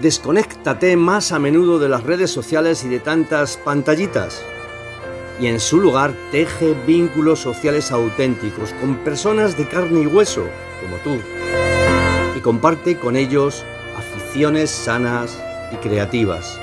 [0.00, 4.44] Desconéctate más a menudo de las redes sociales y de tantas pantallitas
[5.40, 10.44] y en su lugar teje vínculos sociales auténticos con personas de carne y hueso,
[10.80, 11.20] como tú,
[12.36, 13.64] y comparte con ellos
[13.96, 16.58] aficiones sanas y creativas.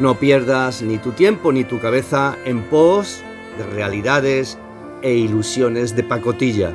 [0.00, 3.22] No pierdas ni tu tiempo ni tu cabeza en pos
[3.58, 4.58] de realidades
[5.02, 6.74] e ilusiones de pacotilla.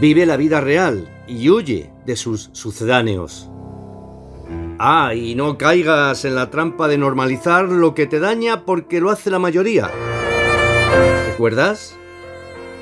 [0.00, 3.50] Vive la vida real y huye de sus sucedáneos.
[4.82, 9.10] Ah, y no caigas en la trampa de normalizar lo que te daña porque lo
[9.10, 9.90] hace la mayoría.
[11.26, 11.98] ¿Recuerdas?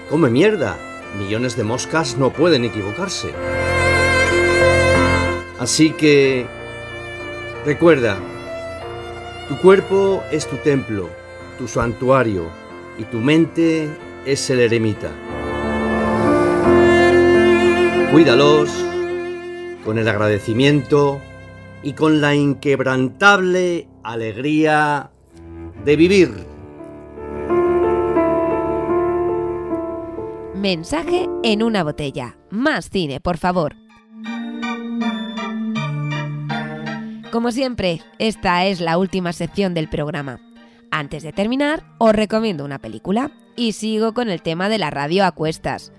[0.08, 0.76] Come mierda
[1.18, 3.32] millones de moscas no pueden equivocarse.
[5.58, 6.46] Así que
[7.64, 8.16] recuerda,
[9.48, 11.08] tu cuerpo es tu templo,
[11.58, 12.48] tu santuario
[12.96, 13.88] y tu mente
[14.24, 15.10] es el eremita.
[18.12, 18.70] Cuídalos
[19.84, 21.20] con el agradecimiento
[21.82, 25.10] y con la inquebrantable alegría
[25.84, 26.30] de vivir.
[30.54, 32.36] Mensaje en una botella.
[32.50, 33.76] Más cine, por favor.
[37.30, 40.40] Como siempre, esta es la última sección del programa.
[40.90, 45.24] Antes de terminar, os recomiendo una película y sigo con el tema de la radio
[45.24, 45.92] a cuestas.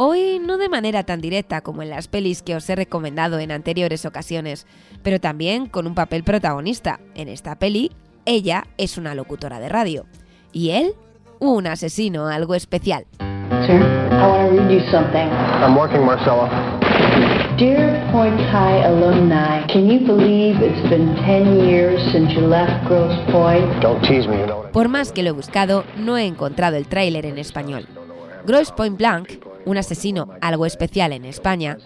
[0.00, 3.50] Hoy no de manera tan directa como en las pelis que os he recomendado en
[3.50, 4.64] anteriores ocasiones,
[5.02, 7.00] pero también con un papel protagonista.
[7.16, 7.90] En esta peli,
[8.24, 10.06] ella es una locutora de radio
[10.52, 10.92] y él,
[11.40, 13.06] un asesino algo especial.
[13.66, 13.82] Sir,
[14.12, 15.28] I want to read you something.
[15.60, 16.48] I'm working, Marcella.
[17.58, 23.18] Dear Point High alumni, can you believe it's been 10 years since you left Grosse
[23.32, 23.82] Point?
[23.82, 24.70] Don't tease me, you know.
[24.70, 27.88] Por más que lo he buscado, no he encontrado el tráiler en español.
[28.46, 31.76] Grosse Point Blank, un asesino algo especial en España,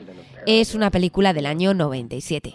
[0.46, 2.54] es una película del año 97,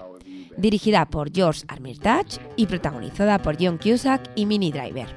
[0.55, 5.07] dirigida por George Armitage y protagonizada por John Cusack y Minnie Driver.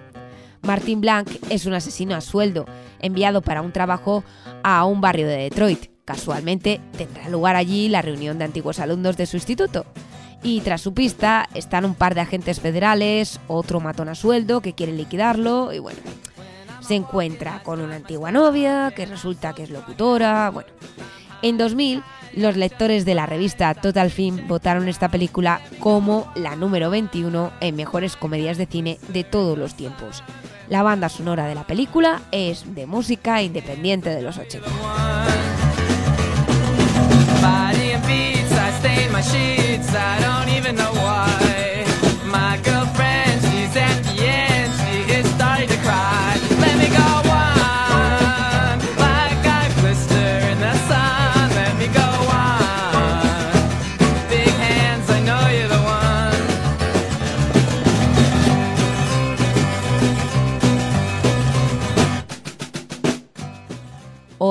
[0.63, 2.67] Martin Blank es un asesino a sueldo
[2.99, 4.25] enviado para un trabajo
[4.65, 5.87] a un barrio de Detroit.
[6.05, 9.87] Casualmente tendrá lugar allí la reunión de antiguos alumnos de su instituto.
[10.43, 14.75] Y tras su pista están un par de agentes federales, otro matón a sueldo que
[14.75, 16.01] quiere liquidarlo y bueno,
[16.91, 20.71] se encuentra con una antigua novia que resulta que es locutora, bueno.
[21.41, 22.03] En 2000,
[22.35, 27.77] los lectores de la revista Total Film votaron esta película como la número 21 en
[27.77, 30.25] mejores comedias de cine de todos los tiempos.
[30.69, 34.67] La banda sonora de la película es de música independiente de los 80.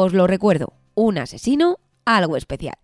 [0.01, 2.77] Os lo recuerdo, un asesino, algo especial.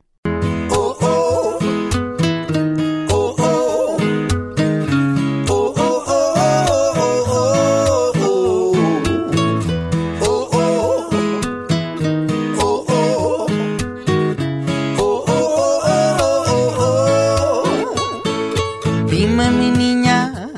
[19.10, 20.50] Dime mi niña,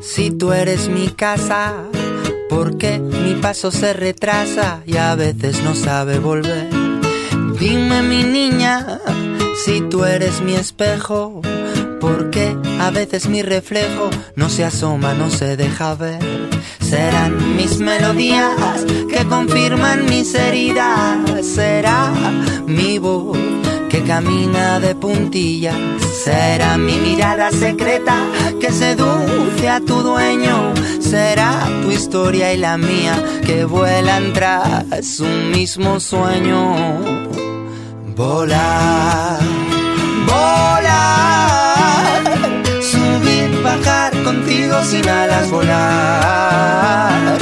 [0.00, 1.84] si tú eres mi casa,
[2.48, 3.00] porque
[3.40, 6.68] paso se retrasa y a veces no sabe volver.
[7.58, 9.00] Dime mi niña,
[9.64, 11.40] si tú eres mi espejo,
[12.00, 16.20] porque a veces mi reflejo no se asoma, no se deja ver.
[16.80, 22.12] Serán mis melodías que confirman mis heridas, será
[22.66, 23.59] mi voz
[23.90, 25.76] que camina de puntillas.
[26.24, 28.16] Será mi mirada secreta
[28.60, 30.72] que seduce a tu dueño.
[31.00, 36.76] Será tu historia y la mía que vuelan tras un mismo sueño.
[38.16, 39.40] Volar,
[40.26, 42.22] volar,
[42.80, 47.38] subir, bajar contigo sin alas, volar,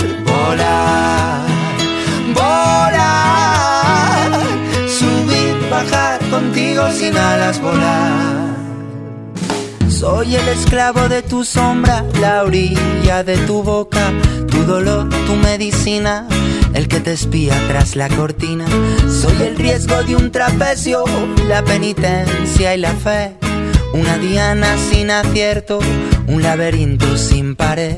[6.92, 8.48] sin alas volar.
[9.88, 14.12] Soy el esclavo de tu sombra, la orilla de tu boca,
[14.50, 16.28] tu dolor, tu medicina,
[16.74, 18.66] el que te espía tras la cortina.
[19.08, 21.04] Soy el riesgo de un trapecio,
[21.48, 23.34] la penitencia y la fe.
[23.92, 25.80] Una diana sin acierto,
[26.28, 27.96] un laberinto sin pared.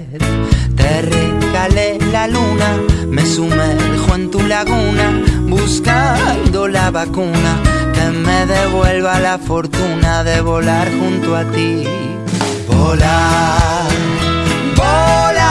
[0.76, 2.78] Te regalé la luna,
[3.08, 7.69] me sumerjo en tu laguna, buscando la vacuna
[8.00, 11.86] que me devuelva la fortuna de volar junto a ti.
[12.68, 13.88] Volar,
[14.76, 15.44] volar,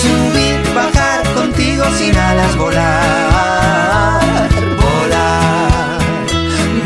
[0.00, 4.48] subir, bajar contigo sin alas, volar,
[4.84, 5.98] volar,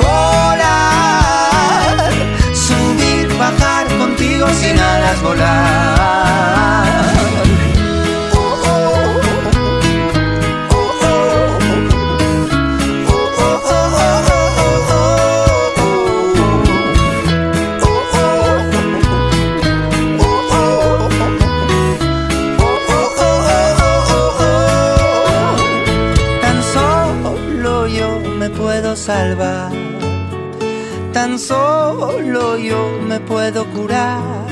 [0.04, 1.32] volar,
[2.66, 5.63] subir, bajar contigo sin alas, volar.
[31.38, 34.46] Solo yo me puedo curar.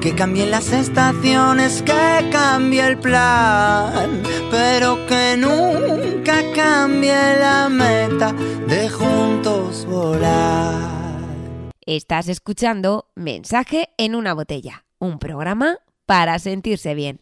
[0.00, 8.88] Que cambien las estaciones, que cambie el plan, pero que nunca cambie la meta de
[8.88, 10.96] juntos volar.
[11.84, 17.20] Estás escuchando Mensaje en una botella, un programa para sentirse bien.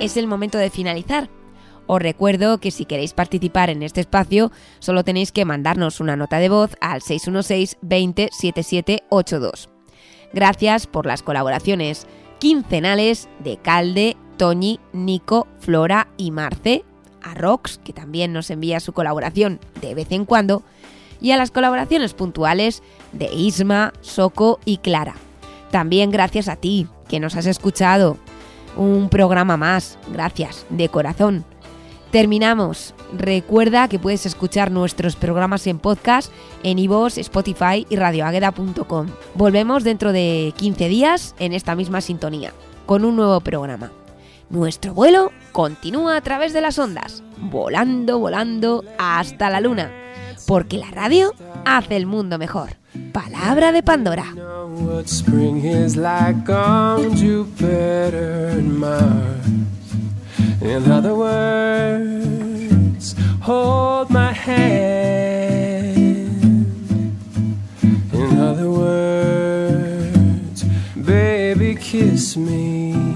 [0.00, 1.28] Es el momento de finalizar.
[1.86, 6.38] Os recuerdo que si queréis participar en este espacio, solo tenéis que mandarnos una nota
[6.38, 9.68] de voz al 616 20 7782.
[10.32, 12.06] Gracias por las colaboraciones
[12.38, 16.84] quincenales de Calde, Toñi, Nico, Flora y Marce,
[17.22, 20.62] a Rox, que también nos envía su colaboración de vez en cuando,
[21.20, 22.82] y a las colaboraciones puntuales
[23.12, 25.14] de Isma, Soco y Clara.
[25.70, 28.18] También gracias a ti, que nos has escuchado.
[28.76, 31.44] Un programa más, gracias, de corazón.
[32.10, 32.94] Terminamos.
[33.16, 36.32] Recuerda que puedes escuchar nuestros programas en podcast
[36.62, 39.08] en iVoox, Spotify y radioagueda.com.
[39.34, 42.52] Volvemos dentro de 15 días en esta misma sintonía,
[42.86, 43.90] con un nuevo programa.
[44.48, 49.90] Nuestro vuelo continúa a través de las ondas, volando, volando hasta la luna,
[50.46, 51.34] porque la radio
[51.64, 52.76] hace el mundo mejor.
[53.12, 54.26] Palabra de Pandora.
[60.66, 65.96] In other words, hold my hand.
[68.12, 70.64] In other words,
[70.96, 73.15] baby, kiss me.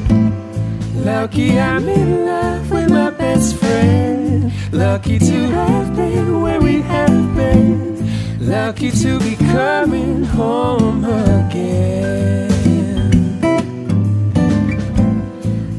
[1.03, 4.53] Lucky I'm in love with my best friend.
[4.71, 8.07] Lucky to have been where we have been.
[8.39, 12.51] Lucky to be coming home again.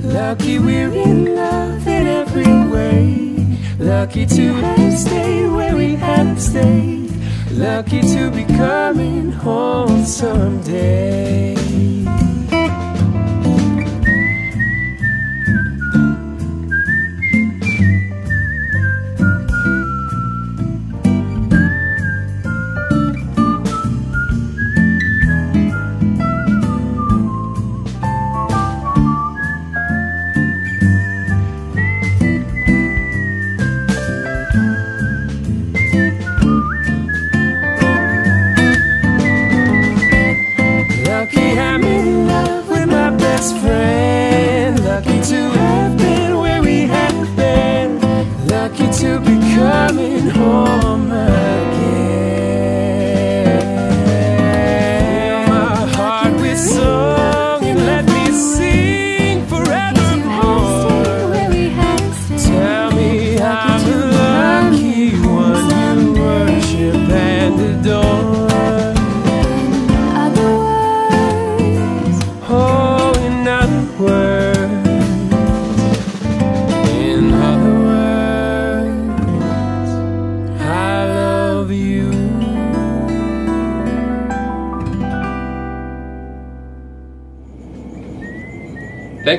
[0.02, 3.58] Lucky we're in love in every way.
[3.78, 7.12] Lucky to have stayed where we have stayed.
[7.52, 11.71] Lucky to be coming home someday.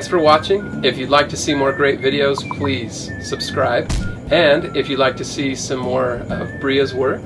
[0.04, 0.84] Thanks for watching.
[0.84, 3.90] If you'd like to see more great videos, please subscribe.
[4.30, 7.22] And if you'd like to see some more of Bria's work,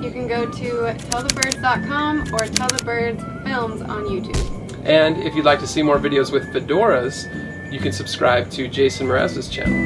[0.00, 0.70] You can go to
[1.10, 4.86] tellthebirds.com or Tell the Birds Films on YouTube.
[4.86, 7.28] and if you'd like to see more videos with fedoras,
[7.70, 9.83] you can subscribe to Jason Mraz's channel.